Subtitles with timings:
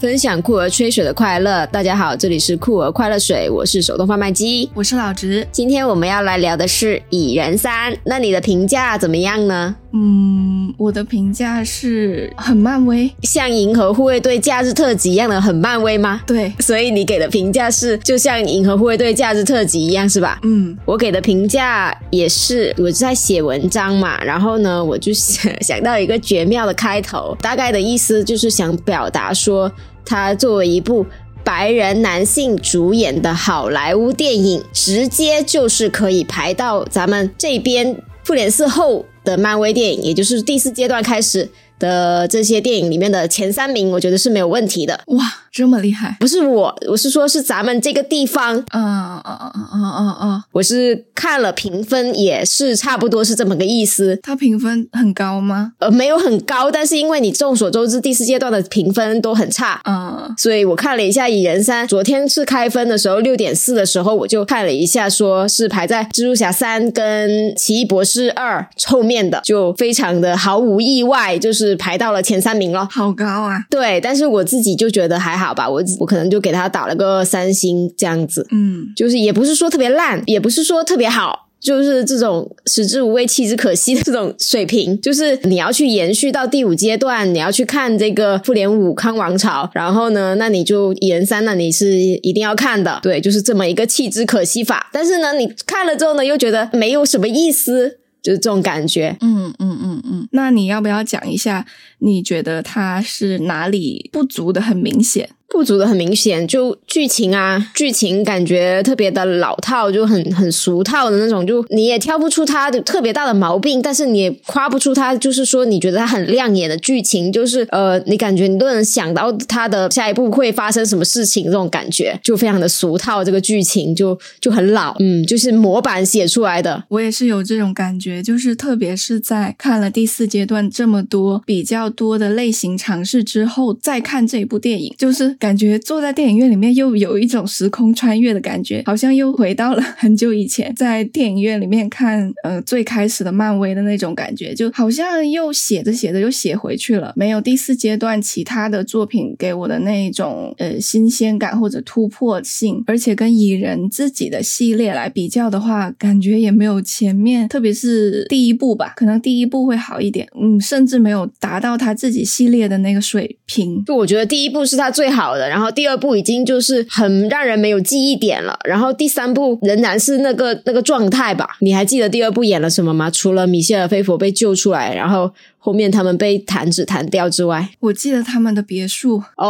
[0.00, 1.66] 分享酷儿吹水的快乐。
[1.66, 5.44] 大家好，这里是酷儿快乐水，我是手动贩卖机，我是老直。
[5.50, 9.74] 今天我们要来聊的是《蚁人三》，那你的评价怎么样呢？
[9.92, 16.20] 嗯，我的评价是很漫威，像《银河护卫队假日特辑》一样的很漫威吗？
[16.26, 20.38] 对，所以你给的评价是就像《银河护卫队假日特辑》一样是吧？
[20.42, 29.70] 嗯，我给的评价也是，我在写文章嘛，然后呢，我就想想到一个绝妙的开头，大概的意思就是想表达说。
[30.10, 31.04] 它作为一部
[31.44, 41.50] 白人男性主演的好莱坞电影，直接就是可以排到咱们这边复联四后的漫威电影，也就是第四阶段开始。
[41.78, 45.00] 的这些电影里面的前三名，我觉得是没有问题的。
[45.06, 46.16] 哇，这么厉害！
[46.20, 48.56] 不是我，我是说，是咱们这个地方。
[48.72, 54.18] 嗯嗯嗯嗯嗯嗯，我是看了评分，也是差不多是这么个意思。
[54.22, 55.72] 它评分很高吗？
[55.78, 59.80] 呃，没有很高，但是因为你众所周知，第四阶段的评分都很差。
[59.84, 71.67] 嗯，所以我看了一下《蚁人三》，昨天是开分的时候六点四的时候，我就看了一下，说是排在《蜘蛛侠三》跟《奇异博士二》后面的，就非常的毫无意外，就是。
[71.68, 73.64] 是排到了前三名了，好高啊！
[73.70, 85.00] 对，但是我自己就觉得还好吧，我我可能就给他打了个三星这样子，嗯，就是也不是说特别烂，也不是说特别好，就是这种食之无味弃之可惜的这种水平。
[85.00, 94.88] 就是你要去延续到第五阶段，你要去看这个复联五康王朝，然后呢，那你就蚁人三，那你是一定要看的，对，就是这么一个弃之可惜法。
[94.92, 97.98] 但是呢，你看了之后呢，又觉得没有什么意思。
[98.22, 100.28] 就是这种感觉，嗯嗯嗯嗯。
[100.32, 101.66] 那你要不要讲一下，
[101.98, 105.30] 你觉得它是哪里不足的很明显？
[105.50, 126.84] 不足的很明显，就剧情啊，剧情感觉特别的老套，就很很俗套的那种，就你也挑不出它的特别大的毛病，但是你也夸不出它，就是说你觉得它很亮眼的剧情，就是呃，你感觉你都能想到它的下一步会发生什么事情，这种感觉就非常的俗套，这个剧情就就很老，嗯，就是模板写出来的。
[126.90, 135.37] 我也是有这种感觉，就是特别是在看了第四阶段这么多比较多的类型尝试之后，再看这一部电影，就是。
[135.38, 147.12] 感觉坐在电影院里面又有一种时空穿越的感觉，好像又回到了 很久以前，在电影院里面看呃最开始的漫威的那种感觉，就好像又写着写着又写回去了。
[147.16, 163.84] 没有第四阶段其他的作品给我的那种呃新鲜感或者突破性，而且跟蚁人自己的系列来比较的话，感觉也没有前面，特别是第一部吧，可能第一部会好一点，嗯，甚至没有达到他自己系列的那个水平。
[163.84, 165.27] 就我觉得第一部是他最好。
[165.28, 171.56] 好的，然后第二部已经就是很让人没有记忆点了，然后第三部仍然是那个那个状态吧。
[171.60, 173.10] 你还记得第二部演了什么吗？
[173.10, 175.30] 除了米歇尔·菲佛被救出来，然后。
[175.68, 179.44] 后面他们被弹指弹掉之外，我记得他们的别墅哦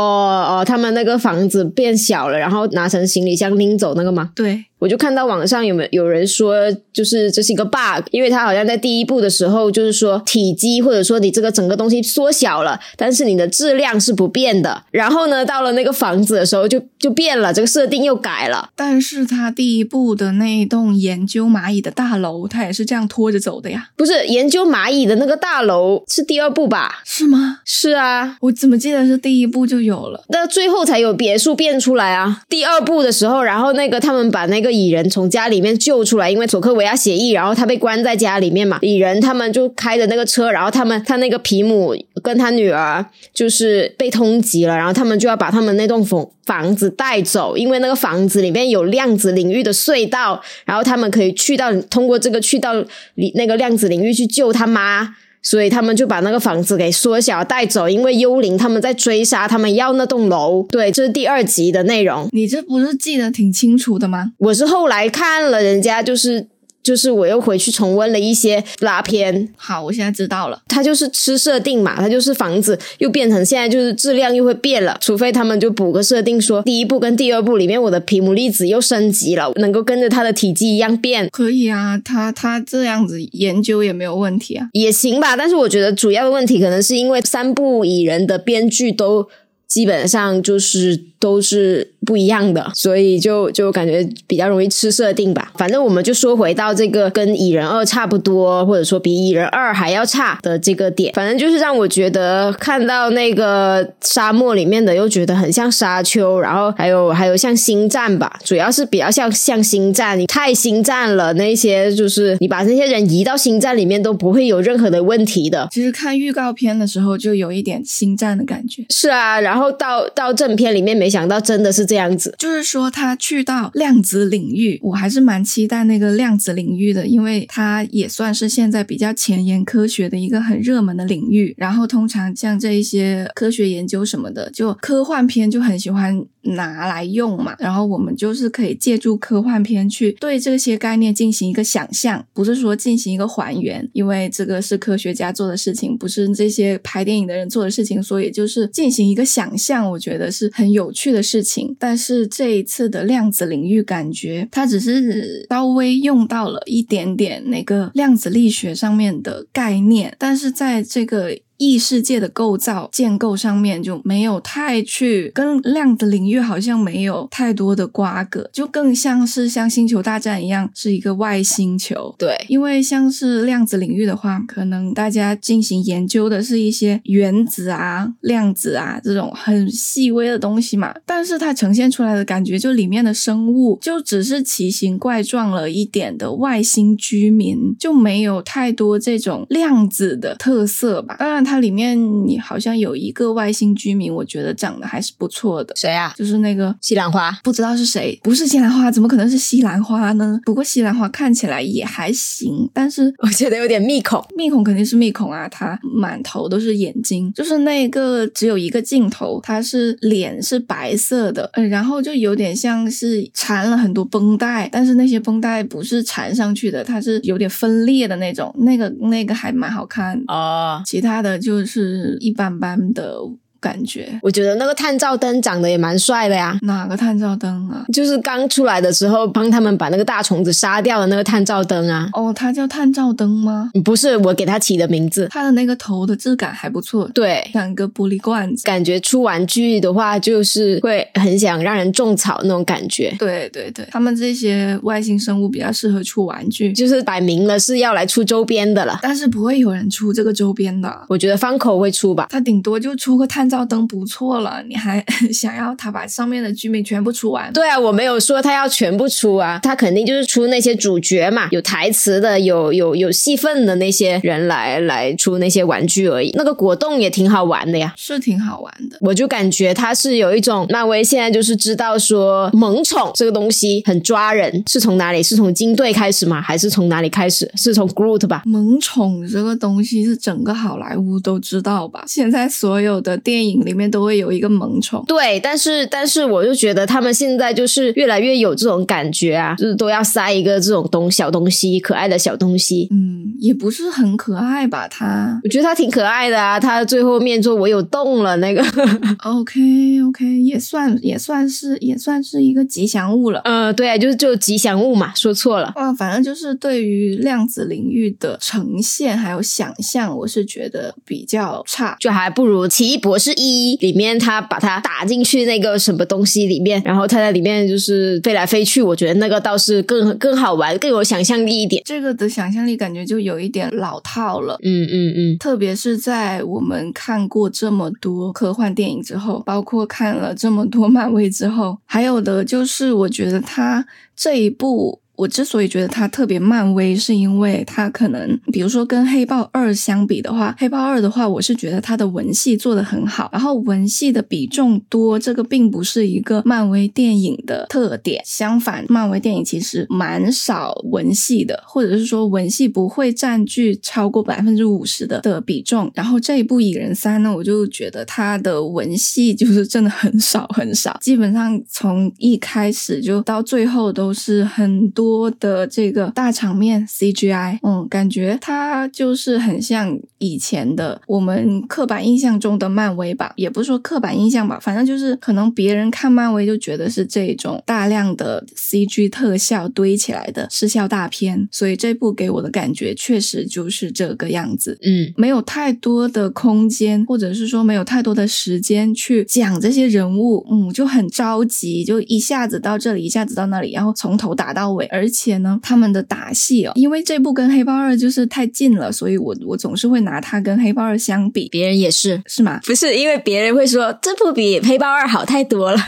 [0.58, 4.32] 哦，他们那个房子变小了，然后拿成行李箱拎走那个吗？
[4.34, 14.82] 对，我就看到网上有没有有人说，就是这是一个 bug，因为他好像在第一部的时候就是说体积或者说你这个整个东西缩小了，但是你的质量是不变的。
[14.90, 18.70] 然后呢，到了那个房子的时候就就变了，这个设定又改了。
[18.74, 23.90] 但是它第一部的那一栋研究蚂蚁的大楼，它也是这样拖着走的呀？
[23.96, 26.02] 不是研究蚂蚁的那个大楼。
[26.08, 27.02] 是第二部吧？
[27.04, 27.60] 是吗？
[27.64, 30.24] 是啊，我怎么记得是第一部就有了？
[30.28, 32.42] 那最后才有别墅变出来啊！
[32.48, 38.78] 第二部的时候，然后那个他们把那个蚁人从家里面救出来，因为佐科维亚协议，然后他被关在家里面嘛。
[38.80, 43.04] 蚁人他们就开着那个车，然后他们他那个皮姆跟他女儿
[43.34, 52.72] 就是被通缉了，然后他们就要把他们那栋房房子带走，因为那个房子里面有量子领域的隧道，然后他们可以去到通过这个去到
[53.14, 55.16] 里那个量子领域去救他妈。
[55.42, 60.66] 所以他们就把那个房子给缩小带走，因为幽灵他们在追杀，他们要那栋楼。
[60.70, 62.28] 对，这是第二集的内容。
[62.32, 64.32] 你这不是记得挺清楚的吗？
[64.38, 66.48] 我是后来看了人家就是。
[66.88, 89.28] 就是我又回去重温了一些拉片，好，我现在知道了，它就是吃设定嘛，它就是房子又变成现在就是质量又会变了，除非他们就补个设定，说第一部跟第二部里面我的皮姆粒子又升级了，能够跟着它的体积一样变，可以啊，他他这样子研究也没有问题啊，也行吧，但是我觉得主要的问题可能是因为三部蚁人的编剧都
[89.68, 91.92] 基本上就是都是。
[92.06, 95.52] 不一样的，所以就就感觉比较容易吃设定吧。
[95.58, 101.12] 反正我们就说回到这个跟蚁人二差不多，或者说比蚁人二还要差的这个点。
[101.12, 110.18] 反正就是让我觉得看到那个沙漠里面的，又觉得很像沙丘，然后还有还有像星战吧，主要是比较像像星战。
[110.18, 115.68] 你太星战了，那些就是你把那些人移到星战里面都不会有任何的问题的。
[115.70, 118.86] 其实看预告片的时候就有一点星战的感觉。
[118.88, 122.32] 是啊，然后然后到到正片里面，没想到真的是这样子。
[122.38, 131.52] 就是说，他去到量子领域，我还是蛮期待那个量子领域的，因为它也算是现在比较前沿科学的一个很热门的领域。
[131.58, 137.56] 然后，通常像这一些科学研究什么的，就科幻片就很喜欢拿来用嘛。
[137.58, 151.74] 然后，我们就是可以借助科幻片去对这些概念进行一个想象，不是说进行一个还原，因为这个是科学家做的事情，不是这些拍电影的人做的事情，所以就是进行一个想想象，我觉得是很有趣的事情。
[151.78, 161.38] 但是这一次的量子领域，感觉它只是稍微用到了一点点那个量子力学上面的概念，但是在这个。
[161.58, 172.14] 异世界的构造建构上面就没有太去跟量子领域好像没有太多的瓜葛，就更像是像星球大战一样是一个外星球。
[172.16, 191.16] 对，因为像是量子领域的话，可能大家进行研究的是一些原子啊、量子啊这种很细微的东西嘛，但是它呈现出来的感觉，就里面的生物就只是奇形怪状了一点的外星居民，就没有太多这种量子的特色吧。
[191.18, 191.47] 当然。
[191.48, 195.74] 它里面你好像有一个外星居民，我觉得长得还是不错的。
[195.74, 196.12] 谁啊？
[196.14, 198.20] 就是那个西兰花，不知道是谁。
[198.22, 200.38] 不是西兰花，怎么可能是西兰花呢？
[200.44, 204.22] 不过西兰花看起来也还行，但是我觉得有点密孔。
[204.36, 218.54] 密孔肯定是密孔啊，它满头都是眼睛，就是那个只有一个镜头，它是脸是白色的，嗯，然后就有点像是缠了很多绷带，但是那些绷带不是缠上去的，它是有点分裂的那种。
[218.58, 221.37] 那个那个还蛮好看哦，其他的。
[221.38, 223.20] 就是一般般的。
[223.60, 226.56] 感觉，我觉得那个探照灯长得也蛮帅的呀。
[226.62, 227.84] 哪个探照灯啊？
[227.92, 232.08] 就是刚出来的时候帮他们把那个大虫子杀掉的那个探照灯啊。
[232.12, 233.70] 哦，它叫探照灯吗？
[233.84, 235.26] 不是，我给它起的名字。
[235.30, 238.64] 它的那个头的质感还不错，对，像个玻璃罐子。
[238.64, 243.14] 感觉出玩具的话，就是会很想让人种草那种感觉。
[243.18, 248.98] 对对对，他们这些外星生物比较适合出玩具，就是摆明了是要来出周边的了。
[249.02, 251.04] 但是不会有人出这个周边的。
[251.08, 254.40] 我觉得方口会出吧，他顶多就出个探照灯，不错。
[254.40, 257.52] 了，你还 想要他把上面的居民全部出完？
[257.52, 266.30] 对啊，我没有说他要全部出啊，他肯定就是出那些主角嘛，有台词的，有有有戏份的那些人来来出那些玩具而已。
[266.34, 268.98] 那个果冻也挺好玩的呀，是挺好玩的。
[269.00, 275.22] 我就感觉他是有一种漫威现在就是知道说萌宠这个东西很抓人，是从哪里？
[275.22, 276.40] 是从金队开始吗？
[276.40, 277.50] 还是从哪里开始？
[277.56, 278.42] 是从 Groot 吧？
[278.44, 282.04] 萌宠这个东西是整个好莱坞都知道吧？
[282.06, 284.18] 现在所有的电影里面都会。
[284.18, 292.88] 有一个萌宠，对，但是但是我就觉得他们现在就是越来越有这种感觉啊，就是都要塞一个这种东小东西，可爱的小东西。
[292.90, 294.88] 嗯，也不是很可爱吧？
[294.88, 296.58] 他，我觉得他挺可爱的啊。
[296.58, 298.60] 他最后面说我有动了那个。
[299.22, 303.40] OK OK，也算也算是也算是一个吉祥物了。
[303.44, 305.72] 嗯，对啊，就是就吉祥物嘛，说错了。
[305.76, 314.08] 啊，反正就是对于量子领域的呈现还有想象，我是觉得比较差，就还不如奇异博士一里面。
[314.18, 321.82] 他把它打进去那个什么东西里面，然后他在里面就是飞来飞去，我觉得那个倒是更更好玩，更有想象力一点。
[321.84, 333.86] 这个的想象力感觉就有一点老套了，嗯嗯嗯，特别是在我们看过这么多科幻电影之后，包括看了这么多漫威之后，还有的就是我觉得他
[334.16, 335.00] 这一部。
[335.18, 348.22] 我之所以觉得它特别漫威，是因为它可能，比如说跟黑豹二相比的话，黑豹二的话，我是觉得它的文戏做得很好，然后文戏的比重多，这个并不是一个漫威电影的特点。
[348.24, 355.90] 相反，漫威电影其实蛮少文戏的，或者是说文戏不会占据超过百分之五十的的比重。
[355.94, 365.07] 然后这一部蚁人三呢，我就觉得它的文戏 就是真的很少很少，基本上从一开始就到最后都是很多。
[365.08, 394.86] 多的这个大场面 CGI，嗯，感觉它就是很像以前的我们刻板印象中的漫威吧，也不是说刻板印象吧，反正就是可能别人看漫威就觉得是这种大量的 CG 特效堆起来的视效大片，所以这部给我的感觉确实就是这个样子，嗯，没有太多的空间，或者是说没有太多的时间去讲这些人物，嗯，就很着急，就一下子到这里，一下子到那里，然后从头打到尾。
[394.90, 401.46] 而且呢，他们的打戏哦，因为这部跟黑豹二就是太近了，所以我我总是会拿它跟黑豹二相比。
[401.50, 402.58] 别人也是是吗？
[402.64, 405.78] 不是，因为别人会说这部比黑豹二好太多了。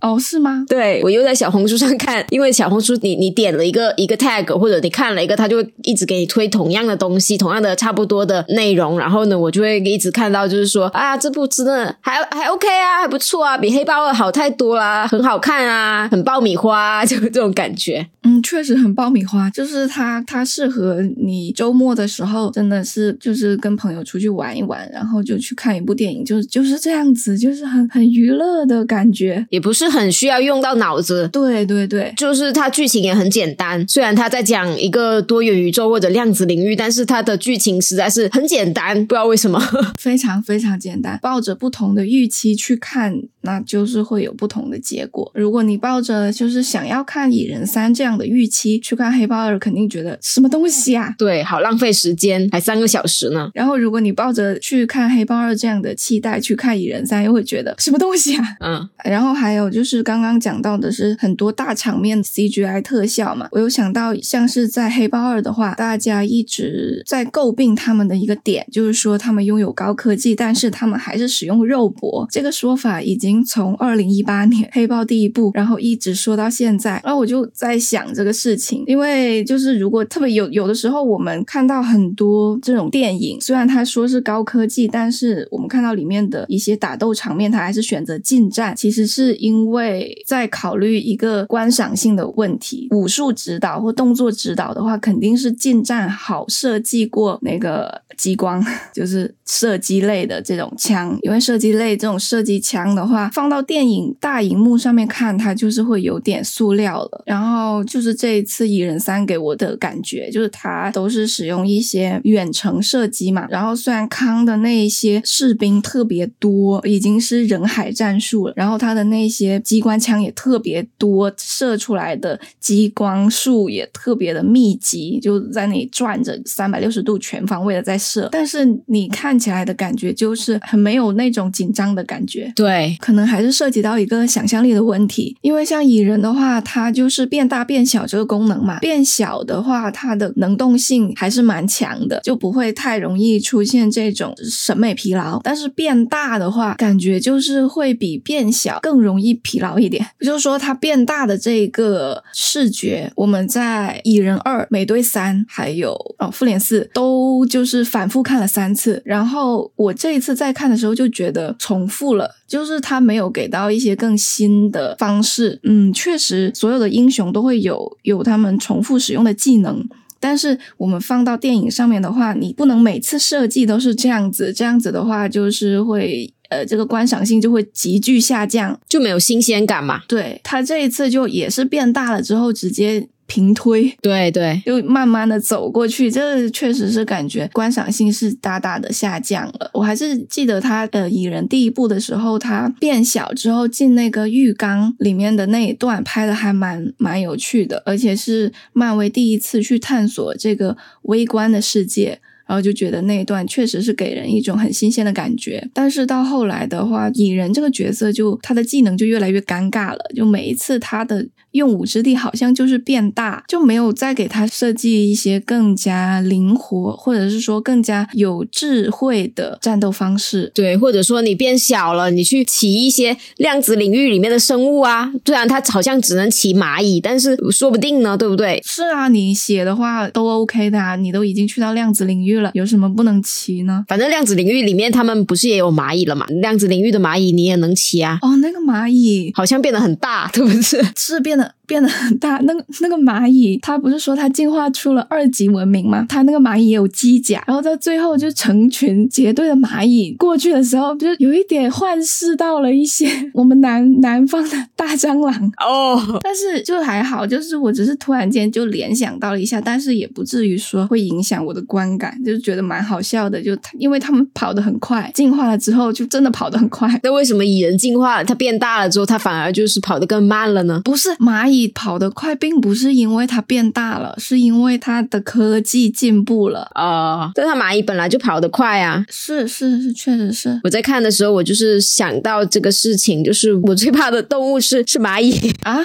[0.00, 0.64] 哦，是吗？
[0.68, 18.06] 对我又在小红书上看， 因为小红书你你点了一个一个 tag 或者你看了一个，它就会一直给你推同样的东西，同样的差不多的内容，然后呢，我就会一直看到就是说啊，这部真的还还 OK 啊，还不错啊，比黑豹二好太多啦，很好看啊，很爆米花， 就这种感觉。
[18.22, 31.28] 嗯，确实很爆米花，就是它它适合你周末的时候，真的是就是跟朋友出去玩一玩，然后就去看一部电影，就是就是这样子，就是很很娱乐的感觉，也不是很需要用到脑子。
[31.28, 39.60] 对对对，就是它剧情也很简单，虽然它在讲一个多元宇宙或者量子领域，但是它的剧情实在是很简单，不知道为什么，
[39.98, 41.18] 非常非常简单。
[41.22, 45.30] 抱着不同的预期去看，那就是会有不同的结果。
[45.34, 51.14] 如果你抱着就是想要看《蚁人三》这样的预期去看《黑豹二》，肯定觉得什么东西啊？
[51.18, 53.50] 对，好浪费时间，还三个小时呢。
[53.54, 58.44] 然后如果你抱着去看《黑豹二》这样的期待去看《蚁人三》，又会觉得什么东西啊？
[58.60, 72.26] 嗯， 然后还有就是刚刚讲到的是很多大场面 CGI 特效嘛，我有想到像是在《黑豹二》的话，大家一直在诟病他们的一个点，就是说他们拥有高科技，但是他们还是使用肉搏。
[72.30, 77.00] 这个说法已经从二零一八年《黑豹》第一部，然后一直说到现在。
[77.04, 92.88] 然后我就在想这个事情，因为就是如果特别有有的时候，我们看到很多这种电影，虽然他说是高科技，但是我们看到里面的一些打斗场面，他还是选择近战，其实是因为在考虑一个观赏性的问题。
[92.90, 107.22] 武术指导或动作指导的话，肯定是近战好设计过那个激光， 就是射击类的这种枪，因为射击类这种射击枪的话，放到电影大荧幕上面看，它就是会有点塑料了。
[107.24, 113.46] 然后就是这一次《蚁人三》给我的感觉，就是它都是使用一些远程射击嘛。
[113.48, 128.28] 然后虽然康的那一些士兵特别多，已经是人海战术了，然后他的那些机关枪也特别多，射出来的激光束也特别的密集，就在那里转着三百六十度全方位的在射。
[128.30, 132.52] 但是你看起来的感觉就是很没有那种紧张的感觉。
[132.54, 138.78] 对，可能还是涉及到一个想象力的问题，因为像蚁人的话，它就是变大变小这个功能嘛。
[138.80, 145.40] 变小的话，它的能动性还是蛮强的，就不会太容易出现这种审美疲劳。
[145.42, 150.06] 但是变大的话，感觉就是会比变小更容易疲劳一点。
[150.20, 162.34] 就是说，它变大的这个视觉，我们在蚁人二、美队三还有哦复联四都就是反复看了三次，然后我这一次再看的时候就觉得重复了。
[162.46, 169.88] 就是它他没有给到一些更新的方式，嗯，确实所有的英雄都会有有他们重复使用的技能，
[170.18, 180.02] 但是我们放到电影上面的话，你不能每次设计都是这样子，这样子的话就是会呃这个观赏性就会急剧下降，就没有新鲜感嘛。
[180.08, 183.08] 对他这一次就也是变大了之后直接。
[183.28, 189.70] 平推，对对，就慢慢的走过去，这确实是感觉观赏性是大大的下降了。
[189.74, 202.20] 我还是记得他呃蚁人第一部的时候，他变小之后进那个浴缸里面的那一段拍的还蛮蛮有趣的，而且是漫威第一次去探索这个微观的世界。
[202.48, 220.50] 然后就觉得那一段确实是给人一种很新鲜的感觉，但是到后来的话，蚁人这个角色就他的技能就越来越尴尬了，就每一次他的用武之地好像就是变大，就没有再给他设计一些更加灵活或者是说更加有智慧的战斗方式。
[220.54, 228.60] 对，或者说你变小了，你去骑一些量子领域里面的生物啊，虽然它好像只能骑蚂蚁，但是说不定呢，对不对？
[228.64, 233.84] 是啊，你写的话都 OK 的啊，你都已经去到量子领域了，有什么不能骑呢？
[233.88, 236.26] 反正量子领域里面他们不是也有蚂蚁了嘛？
[236.26, 240.82] 量子领域的蚂蚁你也能骑啊，哦，那个蚂蚁好像变得很大，对不对？
[240.96, 242.38] 是变得变得很大。
[242.38, 246.04] 那个那个蚂蚁，它不是说它进化出了二级文明吗？
[246.08, 255.52] 它那个蚂蚁也有机甲，然后到最后就成群结队的蚂蚁过去的时候，就有一点幻视到了一些我们南南方的大蟑螂。
[255.58, 263.42] 哦，但是就还好，就是我只是突然间就联想到了一下，但是也不至于说会影响我的观感，就是觉得蛮好笑的。
[263.42, 266.88] 就它因为他们跑得很快，进化了之后就真的跑得很快。
[267.02, 270.80] 那为什么蚁人进化了，它变大了之后，它反而就是跑得更慢了呢？
[270.84, 276.70] 不是蚂蚁跑得快，并不是因为它变大了，是因为它的科技进步了。
[276.74, 279.04] 哦，但它蚂蚁本来就跑得快啊。
[279.08, 280.60] 是是是，确实是。
[280.62, 285.52] 我在看的时候，我就是想到这个事情，就是我最怕的动物是是蚂蚁。
[285.62, 285.80] 啊，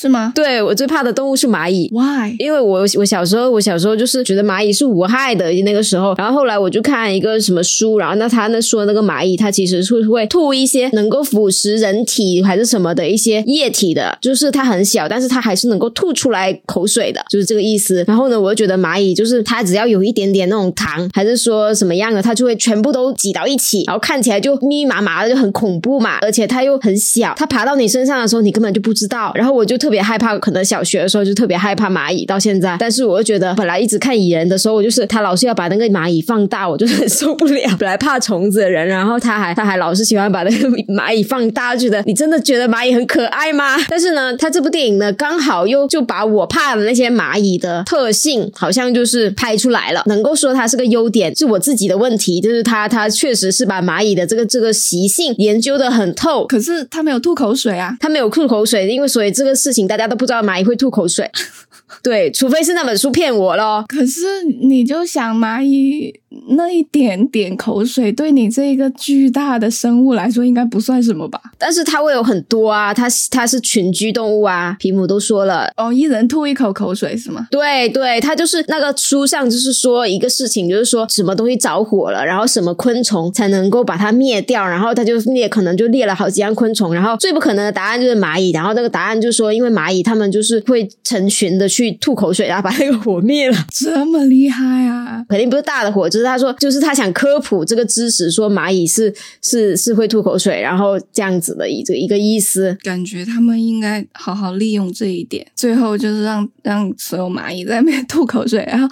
[0.00, 1.90] 是吗对我最怕的动物是蚂蚁。
[1.92, 2.36] ？Why？
[2.38, 18.04] 因为我我小时候我小时候就是觉得蚂蚁是无害的那个时候，然后后来我就看一个什么书，然后那他那说那个蚂蚁它其实是会吐一些能够腐蚀人体还是什么的一些液体的，就是它很小，但是它还是能够吐出来口水的，就是这个意思。
[18.06, 26.18] 然后呢，我就觉得蚂蚁就是它只要有一点点那种糖，还是说什么样的，它就会全部都挤到一起，然后看起来就密密麻麻的，就很恐怖嘛。
[26.20, 29.32] 而且它又很小，它爬到你身上的时候，你根本就不知道。
[29.34, 32.76] 然后我就特别害怕，可能小学的时候就特别害怕蚂蚁，到现在。
[32.78, 37.76] 但是我又觉得，本来一直看蚁人的时候，我就是他老是要把那个蚂蚁放大，我就很受不了。
[37.78, 43.76] 本来怕虫子的人，然后他还他还老是喜欢把那个蚂蚁放大，觉得你真的觉得蚂蚁很可爱吗？
[43.88, 50.02] 但是呢，他这部电影呢，刚好又就把我怕的那些蚂蚁的特性，好像就是拍出来了。
[50.06, 56.46] 能够说它是个优点，是我自己的问题，就是他他确实是把蚂蚁的这个这个习性研究的很透。
[56.46, 57.96] 可是他没有吐口水啊。
[58.00, 61.30] 他没有吐口水，因为所以这个事情大家都不知道蚂蚁会吐口水。
[62.02, 63.84] 对，除非是那本书骗我咯。
[63.88, 66.20] 可是你就想蚂蚁
[66.56, 71.40] 那一点点口水，对你这个巨大的生物来说，应该不算什么吧？
[71.56, 74.76] 但是它会有很多啊，它它是群居动物啊。
[74.78, 77.46] 皮姆都说了，哦，一人吐一口口水是吗？
[77.50, 93.56] 对对，它就是那个书上就是说一个事情，就是说什么东西着火了，然后什么昆虫才能够把它灭掉，然后它就灭可能就灭了好几样昆虫，然后最不可能的答案就是蚂蚁，然后那个答案就说因为蚂蚁它们就是会成群的去吐口水，然后把那个火灭了。
[93.72, 95.24] 这么厉害啊！
[95.28, 102.76] 肯定不是大的火，就是他说，就是他想科普这个知识，说蚂蚁是是是会吐口水，然后这样子的一个一个意思。
[102.82, 108.88] 感觉他们应该好好利用这一点，最后就是让让所有蚂蚁在那边吐口水，然后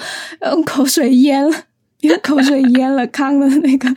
[0.52, 1.54] 用口水淹了，
[2.00, 3.88] 用口水淹了康的那个。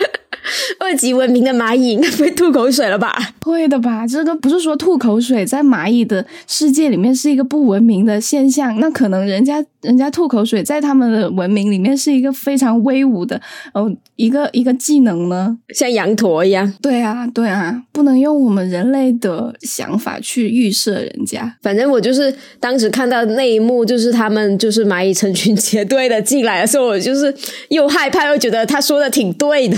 [0.79, 3.15] 二级文明的蚂蚁应该不会吐口水了吧？
[3.41, 4.05] 会的吧？
[4.08, 13.39] 这个不是说吐口水在蚂蚁的世界里面是一个不文明的现象，那可能人家人家吐口水在他们的文明里面是一个非常威武的
[13.74, 15.58] 哦一个一个技能呢。
[15.74, 16.72] 像羊驼一样。
[16.81, 21.55] 对啊，对啊，不能用我们人类的想法去预设人家。
[21.62, 27.33] 反正我就是当时看到那一幕，就是他们就是蚂蚁成群结队的进来的时候，我就是
[27.70, 29.77] 又害怕又觉得他说的挺对的，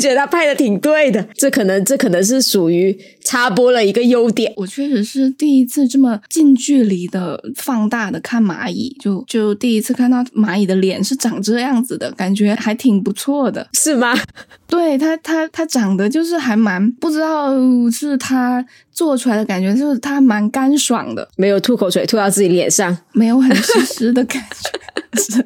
[0.00, 1.22] 觉得他拍的挺对的。
[1.34, 4.52] 这可能这可能是属于插播了一个优点。
[4.56, 13.68] 我确实是第一次这么近距离的放大的看蚂蚁，就就第一次看到蚂蚁的脸是长这样子的，感觉还挺不错的。
[13.74, 14.18] 是吗？
[14.66, 17.52] 对它，它它长得就是还蛮不知道
[17.90, 22.96] 是它做出来的感觉，就是它蛮干爽的，没有吐口水吐到自己脸上。
[23.12, 24.80] 没有很湿湿的感觉。
[25.20, 25.44] 是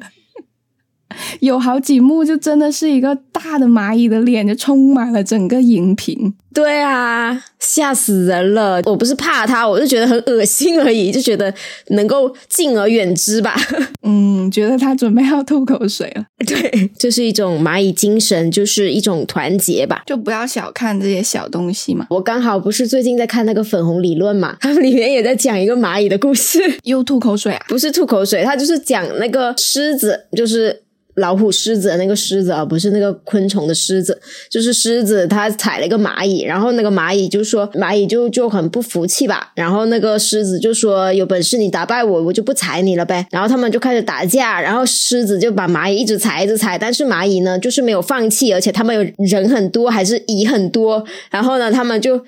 [1.39, 6.33] 有好几幕就真的是一个大的蚂蚁的脸，就充满了整个荧屏。
[6.53, 8.81] 对啊，吓死人了！
[8.85, 11.53] 我不是怕它，我就觉得很恶心而已，就觉得
[11.89, 13.53] 能够敬而远之吧。
[14.03, 16.23] 嗯，觉得他准备要吐口水了。
[16.47, 20.03] 对，这是一种蚂蚁精神，就是一种团结吧。
[20.05, 22.07] 就不要小看这些小东西嘛。
[22.09, 27.65] 我刚好不是最近在看那个粉红理论嘛，他 们里面也在讲一个蚂蚁的故事，又吐口水啊？
[27.67, 30.84] 不是吐口水，他就是讲那个狮子，就是。
[31.15, 43.25] 老虎、狮子那个狮子啊，不是那个昆虫的狮子，就是狮子，它踩了一个蚂蚁，然后那个蚂蚁就说，蚂蚁就就很不服气吧，然后那个狮子就说，有本事你打败我，我就不踩你了呗。
[43.31, 52.21] 然后他们就开始打架，然后狮子就把蚂蚁一直踩，一直踩，但是蚂蚁呢，就是没有放弃，而且他们有人很多，还是蚁很多，然后呢，他们就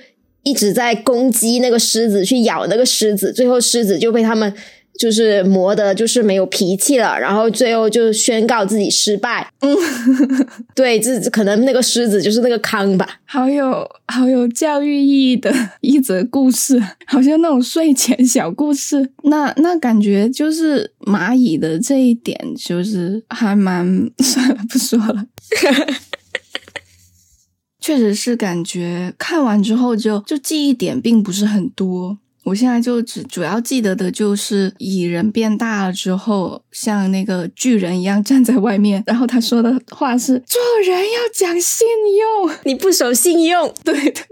[0.43, 4.53] 一直在攻击那个狮子，去咬那个狮子，最后狮子就被他们。
[4.97, 9.51] 就是磨的，就是没有脾气了，然后最后就宣告自己失败。
[9.61, 9.75] 嗯，
[10.75, 13.07] 对，这可能那个狮子就是那个康吧。
[13.25, 19.11] 好有好有教育意义的一则故事， 好像那种睡前小故事。
[19.23, 25.25] 那那感觉就是蚂蚁的这一点，就是还蛮算了，不说了。
[27.79, 32.17] 确实是感觉看完之后就就记忆点并不是很多。
[32.47, 41.85] 我现在就只主要记得的就是蚁人变大了之后，像那个巨人一样站在外面，然后他说的话是“做人要讲信
[42.17, 44.23] 用”， 你不守信用，对对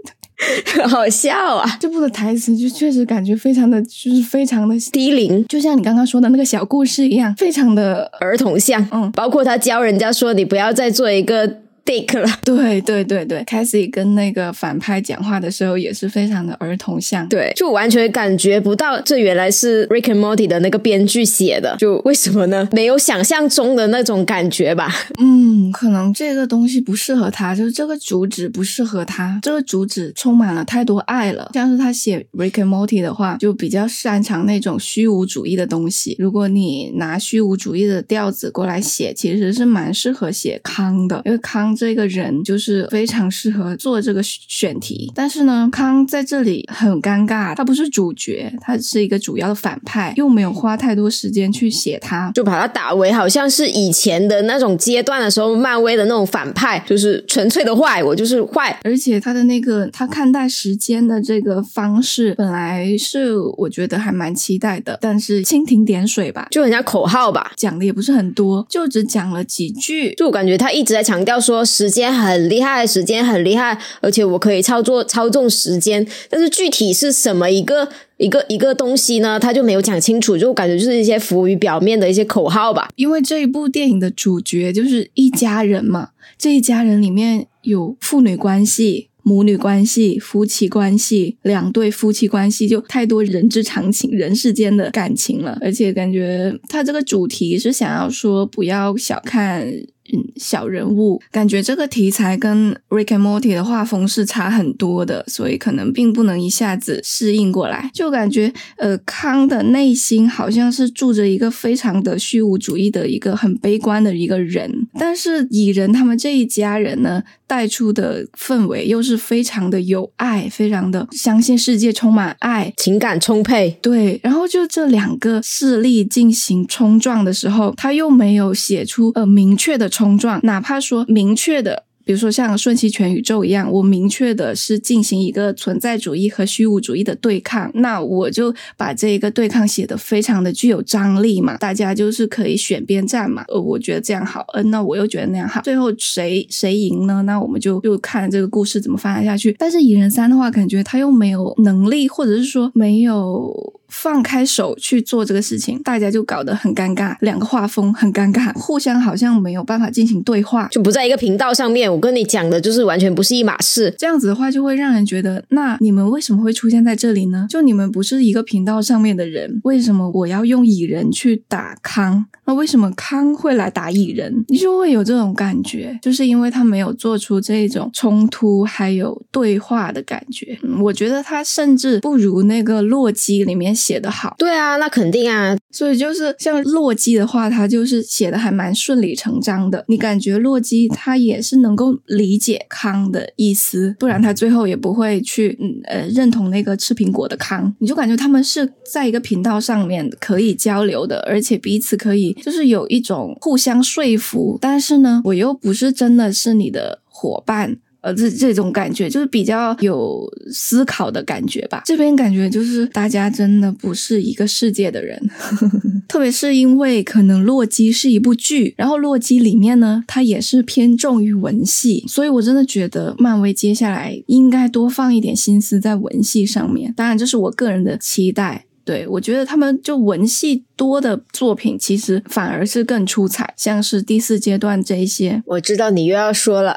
[0.64, 1.76] 对， 好笑啊！
[1.78, 8.86] 这部的台词就确实感觉非常的，就是非常的低龄，就像你刚刚说的那个小故事一样，非常的儿童像。
[8.92, 11.65] 嗯，包括他教人家说，你不要再做一个。
[11.86, 12.28] Dick 了。
[12.44, 17.26] 对对对对 c a s i e 跟那个反派讲话的时候也是非常的儿童像。
[17.28, 21.76] 对，就完全感觉不到这原来是 Rick and Morty 的那个编剧写的。
[21.78, 22.68] 就为什么呢？
[22.72, 24.92] 没有想象中的那种感觉吧。
[25.20, 29.38] 嗯，可能这个东西不适合他，就是这个主旨不适合他。
[29.42, 36.16] 这个主旨充满了太多爱了，像是他写 Rick and Morty 的话，就比较擅长那种虚无主义的东西。
[36.18, 45.12] 如果你拿虚无主义的调子过来写，其实是蛮适合写康的，因为康这个人就是非常适合做这个选题。
[45.14, 58.78] 但是呢，康在这里很尴尬，他不是主角，他是一个主要的反派，又没有花太多时间去写他，就把他打为好像是以前的那种阶段的时候，漫威的那种反派，就是纯粹的坏，我就是坏。
[58.82, 70.14] 而且他的那个他看待时间的这个方式，本来是我觉得还蛮期待的，但是蜻蜓点水吧，就人家口号吧，讲的也不是很多，就只讲了几句。
[70.14, 79.40] 就我感觉他一直在强调说时间很厉害，时间很厉害，而且我可以操作操纵时间，但是具体是什么一个一个一个东西呢？
[79.40, 82.88] 他就没有讲清楚，就感觉就是一些浮于表面的一些口号吧。
[82.94, 89.08] 因为这一部电影的主角就是一家人嘛，这一家人里面有父女关系。
[89.28, 95.58] 母女关系、夫妻关系、两对夫妻关系，就太多人之常情、人世间的感情了。
[95.60, 99.68] 而且感觉他这个主题是想要说，不要小看。
[100.12, 107.90] 嗯，小人物感觉这个题材跟 Rick and Morty 的画风是差很多的，所以可能并不能一下子适应过来。
[107.92, 123.76] 就感觉呃，康的内心好像是住着一个非常的虚无主义的一个很悲观的一个人，但是蚁人他们这一家人呢，带出的氛围又是非常的有爱，非常的相信世界充满爱，情感充沛。
[123.82, 129.90] 对，然后就这两个势力进行冲撞的时候，他又没有写出呃明确的。
[129.96, 147.22] 冲撞，哪怕说明确的，比如说像瞬息全宇宙一样，我明确的是进行一个存在主义和虚无主义的对抗，那我就把这一个对抗写的非常的具有张力嘛，大家就是可以选边站嘛，呃，我觉得这样好，嗯，那我又觉得那样好，最后谁谁赢呢？
[147.22, 149.56] 那我们就就看这个故事怎么发展下去。
[149.58, 153.72] 但是蚁人三的话，感觉他又没有能力，或者是说没有。
[153.88, 161.90] 放开手去做这个事情，大家就搞得很尴尬，两个画风很尴尬，互相好像没有办法进行对话，就不在一个频道上面。
[161.92, 163.94] 我跟你讲的就是完全不是一码事。
[163.96, 167.46] 这样子的话，就会让人觉得，那你们为什么会出现在这里呢？
[167.48, 172.26] 就你们不是一个频道上面的人，为什么我要用蚁人去打康？
[172.46, 174.44] 那为什么康会来打蚁人？
[174.48, 180.58] 你就会有这种感觉，就是因为他没有做出这种冲突还有对话的感觉。
[180.82, 183.75] 我觉得他甚至不如那个洛基里面。
[183.76, 185.56] 写的好，对啊，那肯定啊。
[185.70, 189.84] 所以就是像洛基的话，他就是写的还蛮顺理成章的。
[189.88, 197.74] 你感觉洛基他也是能够理解康的意思，不然他最后也不会去嗯呃认同那个吃苹果的康。
[197.78, 204.58] 你就感觉他们是在一个频道上面可以交流的，而且彼此可以就是有一种互相说服。
[204.60, 207.76] 但是呢，我又不是真的是你的伙伴。
[208.06, 211.82] 呃，这这种感觉就是比较有思考的感觉吧。
[211.84, 215.20] 这边感觉就是大家真的不是一个世界的人，
[216.06, 226.94] 特别是因为可能《洛基》是一部剧，然后《洛基》里面呢，它也是偏重于文戏，所以我真的觉得漫威接下来应该多放一点心思在文戏上面。
[226.96, 228.66] 当然，这是我个人的期待。
[228.84, 235.42] 对我觉得他们就文戏多的作品，其实反而是更出彩，像是第四阶段这一些。
[235.46, 236.76] 我知道你又要说了。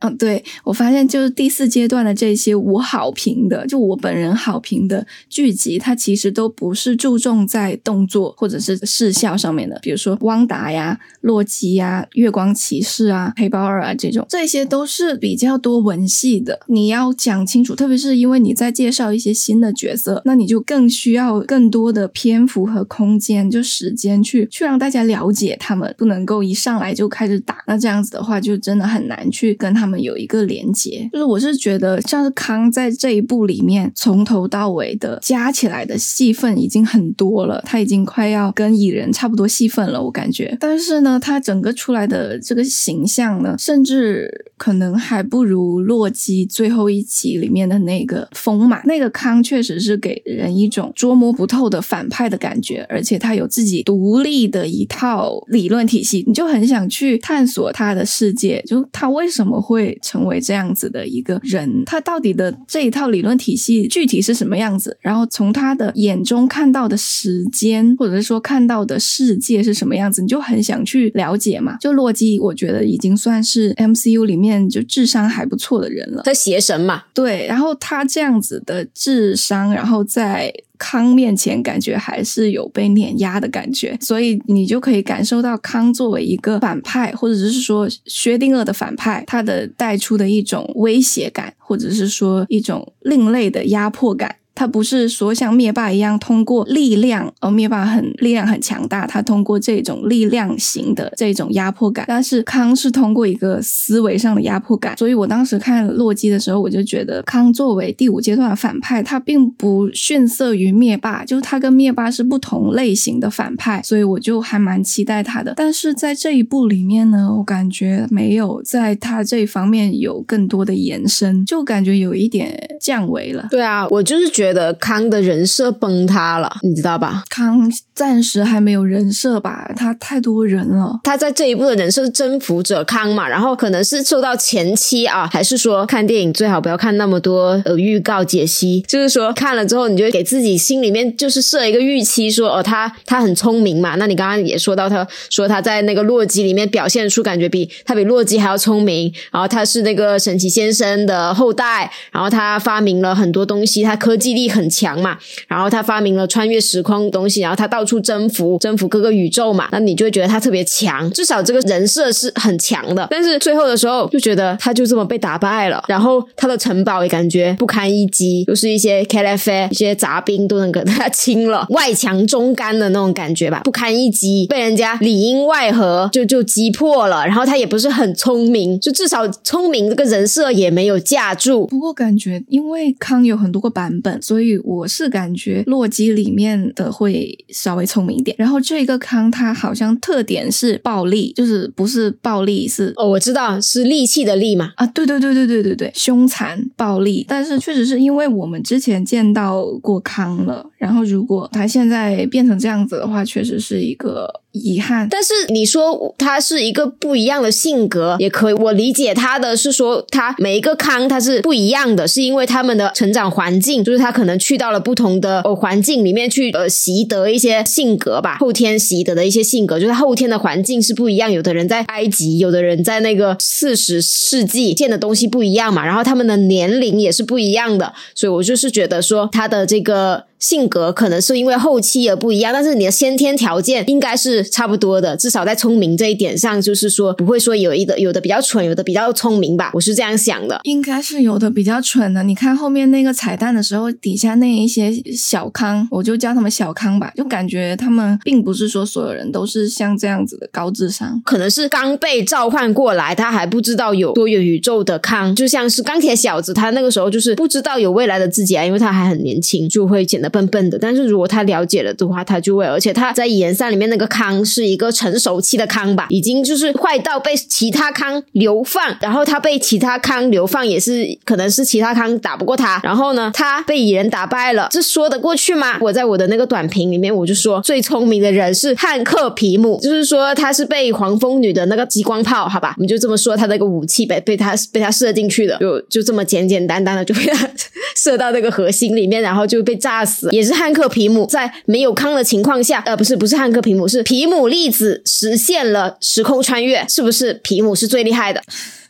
[0.00, 16.60] 嗯，对我发现就是第四阶段的这些我好评的，就我本人好评的剧集，它其实都不是注重在动作或者是视效上面的，比如说汪达呀、洛基呀、月光骑士啊、黑豹二啊这种，这些都是比较多文戏的。
[16.66, 30.04] 你要讲清楚，特别是因为你在介绍一些新的角色，那你就更需要更多的篇幅和空间，就时间去去让大家了解他们，不能够一上来就开始打，那这样子的话就真的很难去跟他他们。
[30.04, 40.54] 有一个连接，就是我是觉得像是康在这一部里面从头到尾的加起来的戏份已经很多了，他已经快要跟蚁人差不多戏份了，我感觉。
[40.60, 48.82] 但是呢，他整个出来的这个形象呢，甚至可能还不如洛基最后一集里面的那个丰满。
[48.84, 59.73] 那个康确实是给人一种捉摸不透的反派的感觉，而且他有自己独立的一套理论体系，你就很想去探索他的世界，就他为什么会。
[59.74, 61.82] 会成为这样子的一个人。
[61.84, 64.96] 他到底的这一套理论体系具体是什么样子？
[65.00, 71.76] 然后从他的眼中看到的时间，或者是说看到的世界是什么样子，你就很想去了解嘛。
[71.80, 76.22] 就洛基，我觉得已经算是 MCU 里面就智商还不错的人了。
[76.24, 94.36] 他邪神嘛，对，然后他这样子的智商，然后在康面前感觉还是有被碾压的感觉，所以你就可以感受到康作为一个反派，或者是说薛定谔的反派，他的带出的一种威胁感，或者是说一种另类的压迫感。
[94.54, 104.96] 他不是说像灭霸一样通过力量，而灭霸很力量很强大，他通过这种力量型的这种压迫感，但是康是通过一个思维上的压迫感。
[104.96, 115.54] 所以我当时看洛基的时候，我就觉得康作为第五阶段的反派，他并不逊色于灭霸，就是他跟灭霸是不同类型的反派，所以我就还蛮期待他的。
[115.56, 123.48] 但是在这一部里面呢，我感觉没有在他这方面有更多的延伸，就感觉有一点降维了。
[123.50, 124.43] 对啊，我就是觉。
[124.44, 127.24] 觉得康的人设崩塌了，你知道吧？
[127.30, 131.00] 康暂时还没有人设吧，他太多人了。
[131.02, 143.94] 他在这一部的人设是征服者康嘛，然后可能是受到前期啊，还是说看电影最好不要看那么多呃预告解析，就是说看了之后，你就给自己心里面就是设一个预期，说哦他他很聪明嘛。
[143.94, 154.33] 那你刚刚也说到，他说他在那个洛基里面表现出感觉比他比洛基还要聪明，然后他是那个神奇先生的后代，然后他发明了很多东西，他科技。
[154.34, 155.16] 力很强嘛，
[155.48, 163.06] 然后他发明了穿越时空东西，然后他到处征服征服各个宇宙嘛，那你就会觉得他特别强，至少这个人设是很强的。
[163.10, 177.26] 但是最后的时候就觉得他就这么被打败了，然后他的城堡也感觉不堪一击，就是一些 K F A 一些杂兵都能给他清了， 外强中干的那种感觉吧，不堪一击，被人家里应外合就就击破了。
[177.26, 181.66] 然后他也不是很聪明，就至少聪明这个人设也没有架住。
[181.66, 184.20] 不过感觉因为康有很多个版本。
[184.24, 204.40] 所以我是感觉洛基里面的会稍微聪明一点，然后这个康他好像特点是暴力，就是不是暴力是哦，我知道是利器的利嘛啊，对对对对对对对，凶残暴力，但是确实是因为我们之前见到过康了，然后如果他现在变成这样子的话，确实是一个。
[204.54, 230.24] 遗憾，但是你说他是一个不一样的性格也可以，我理解他的是说他每一个康他是不一样的，是因为他们的成长环境，就是他可能去到了不同的呃环境里面去呃习得一些性格吧，后天习得的一些性格，就是后天的环境是不一样，有的人在埃及，有的人在那个四十世纪见的东西不一样嘛，然后他们的年龄也是不一样的，所以我就是觉得说他的这个。
[230.40, 240.60] 性格可能是因为后期而不一样，但是你的先天条件应该是差不多的，至少在聪明这一点上，就是说不会说有一个有的比较蠢，有的比较聪明吧，我是这样想的。
[240.64, 260.30] 应该是有的比较蠢的，你看后面那个彩蛋的时候，底下那一些小康，我就叫他们小康吧，就感觉他们并不是说所有人都是像这样子的高智商，可能是刚被召唤过来，他还不知道有多元宇宙的康，就像是钢铁小子，他那个时候就是不知道有未来的自己啊，因为他还很年轻，就会显得。
[260.34, 275.76] 笨笨的，但是如果他了解了的话，他就会，而且他在演三里面那个康是一个成熟期的康吧，已经就是坏到被其他康流放，然后他被其他康流放也是可能是其他康打不过他，然后呢，他被蚁人打败了，这说得过去吗？
[275.82, 287.48] 我在我的那个短评里面我就说，最聪明的人是汉克皮姆，就是说他是被黄蜂女的那个激光炮，好吧，我们就这么说，他那个武器被被他被他射进去的，就就这么简简单单的就被他
[287.96, 290.28] 射到那个核心里面，然后就被炸死。
[290.32, 298.42] 也是汉克皮姆在没有康的情况下，呃，不是不是汉克皮姆，是皮姆粒子实现了时空穿越，是不是皮姆是最厉害的？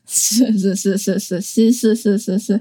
[0.07, 2.59] 是是是是是是是是是是。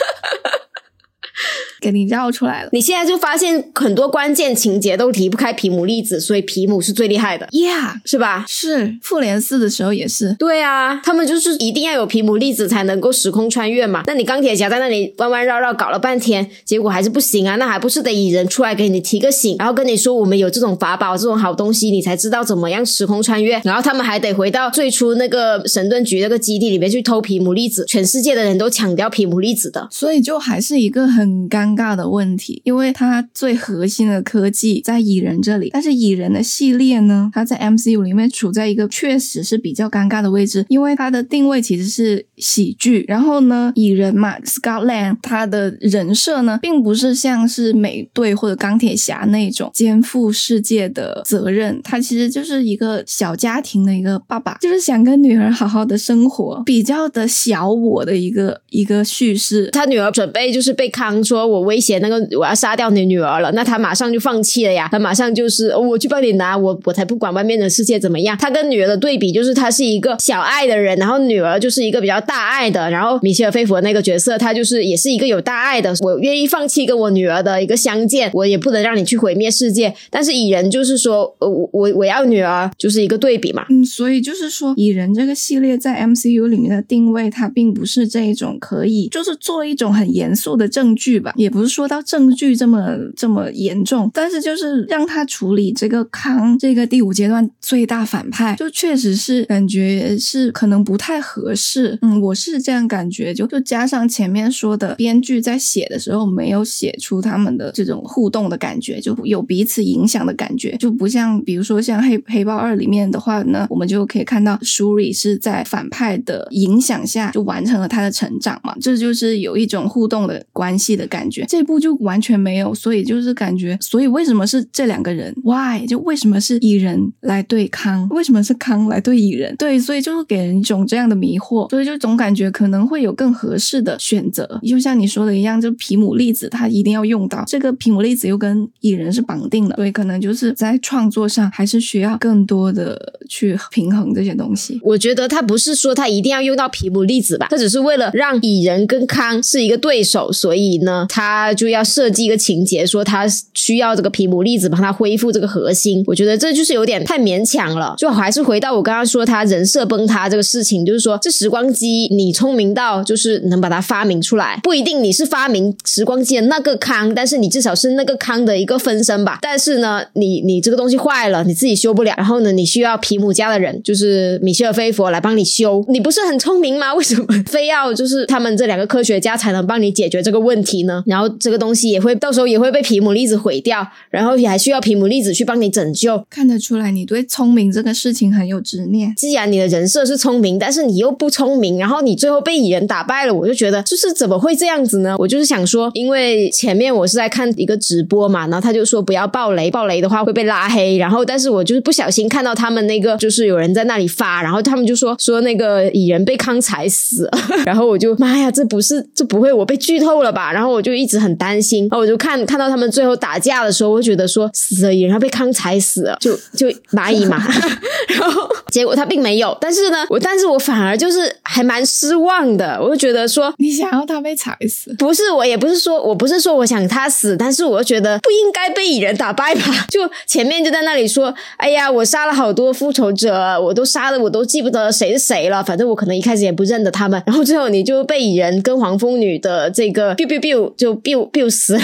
[1.83, 8.45] 给你绕出来了，你现在就发现很多关键情节都离不开皮姆粒子，所以皮姆是最厉害的，Yeah，是吧？
[8.47, 14.03] 是复联四的时候也是，对啊，他们就是一定要有皮姆粒子才能够时空穿越嘛。
[14.07, 23.59] 那你钢铁侠在那里弯弯绕绕搞了半天，结果还是不行啊，那还不是得蚁人出来给你提个醒，然后跟你说我们有这种法宝、这种好东西，你才知道怎么样时空穿越。
[23.65, 31.72] 然后他们还得回到最初那个神盾局那个基地里面去偷皮姆粒子，全世界的人都抢掉皮姆粒子的，所以就还是一个很尴。
[31.73, 59.69] 尴尬的问题，因为它最核心的科技在蚁人这里，但是蚁人的系列呢，它在 MCU 里面处在一个确实是比较尴尬的位置，因为它的定位其实是喜剧，然后呢，蚁人嘛，Scotland 他的人设呢，并不是像是美队或者钢铁侠那种肩负世界的责任，他其实就是一个小家庭的一个爸爸，就是想跟女儿好好的生活，比较的小我的一个一个叙事。
[59.71, 68.37] 他女儿准备就是被康说，我威胁那个我要杀掉你女儿了，那他马上就放弃了呀，他马上就是我去帮你拿，我我才不管外面的世界怎么样。
[68.37, 79.93] 他跟女儿的对比就是他是一个小爱的人，然后女儿就是一个比较大爱的，然后米歇尔·菲佛那个角色，他就是也是一个有大爱的，我愿意放弃跟我女儿的一个相见，我也不能让你去毁灭世界。
[80.09, 83.65] 但是蚁人就是说，呃，我我我要女儿，就是一个对比嘛。
[83.69, 101.99] 嗯，所以就是说，蚁人这个系列在 MCU 里面的定位，它并不是这一种可以就是做一种很严肃的证据吧，也不是说到证据这么这么严重，但是就是让他处理这个康这个第五阶段最大反派，就确实是感觉是可能不太合适。
[102.01, 121.32] 嗯，我是这样感觉，就就加上前面说的，编剧在写的时候没有写出他们的这种互动的感觉，就有彼此影响的感觉，就不像比如说像黑黑豹二里面的话呢，我们就可以看到舒瑞是在反派的影响下就完成了他的成长嘛，这就是有一种互动的关系的感觉。
[121.47, 125.85] 这部就完全没有，所以就是感觉，所以为什么是这两个人？Why？
[125.87, 128.07] 就为什么是蚁人来对康？
[128.09, 129.55] 为什么是康来对蚁人？
[129.57, 134.59] 对，所以就是给人一种这样的迷惑，所以就总感觉可能会有更合适的选择。
[134.67, 144.79] 就像你说的一样，就皮姆粒子他一定要用到这个皮姆粒子，又跟蚁人是绑定的，所以可能就是在创作上还是需要更多的去平衡这些东西。
[144.83, 156.03] 我觉得他不是说他一定要用到皮姆粒子吧，他只是为了让蚁人跟康是一个对手，所以呢，他他就要设计一个情节，说他需要这个皮姆粒子帮他恢复这个核心。
[156.05, 157.95] 我觉得这就是有点太勉强了。
[157.97, 169.39] 就还是回到我刚刚说他人设崩塌这个事情，就是说这时光机你聪明到就是能把它发明出来，不一定你是发明时光机的那个康，但是你至少是那个康的一个分身吧。
[169.41, 175.85] 但是呢，你你这个东西坏了，你自己修不了，然后呢，你需要皮姆家的人，就是米歇尔·菲佛来帮你修。
[175.87, 176.93] 你不是很聪明吗？
[176.93, 181.03] 为什么非要就是他们这两个科学家才能帮你解决这个问题呢？
[181.13, 186.25] 然后这个东西也会到时候也会被皮姆粒子毁掉，然后也还需要皮姆粒子去帮你拯救。
[186.27, 189.13] 看得出来，你对聪明这个事情很有执念。
[189.15, 195.15] 既然你的人设是聪明，但是你又不聪明，然后你最后被蚁人打败了，我就觉得就是怎么会这样子呢？
[195.19, 200.97] 我就是想说，因为前面我是在看一个直播嘛，然后他就说不要爆雷，爆雷的话会被拉黑。
[200.97, 207.29] 然后但是我就是不小心看到他们那个就是有人在那里发，然后他们就说说那个蚁人被康踩死，
[207.65, 210.51] 然后我就妈呀，这不是这不会我被剧透了吧？
[210.51, 217.41] 然后我就一直很担心，然后我就看看到他们最后打架的时候，我就觉得说死了蚁人要被康踩死了，就就蚂蚁嘛，
[218.19, 224.93] 然后结果他并没有，但是呢，我但是我反而就是还蛮失望的，我就觉得说你想要他被踩死？
[224.97, 229.61] 不是，我也不是说我不是说我想他死，但是我就觉得不应该被蚁人打败吧？
[229.89, 241.83] 就前面就在那里说，哎呀，我杀了好多复仇者，我都杀了，我都记不得谁是谁了，反正我可能一开始也不认得他们，然后最后你就被蚁人跟黄蜂女的这个 biu biu biu 就 biu biu 死了。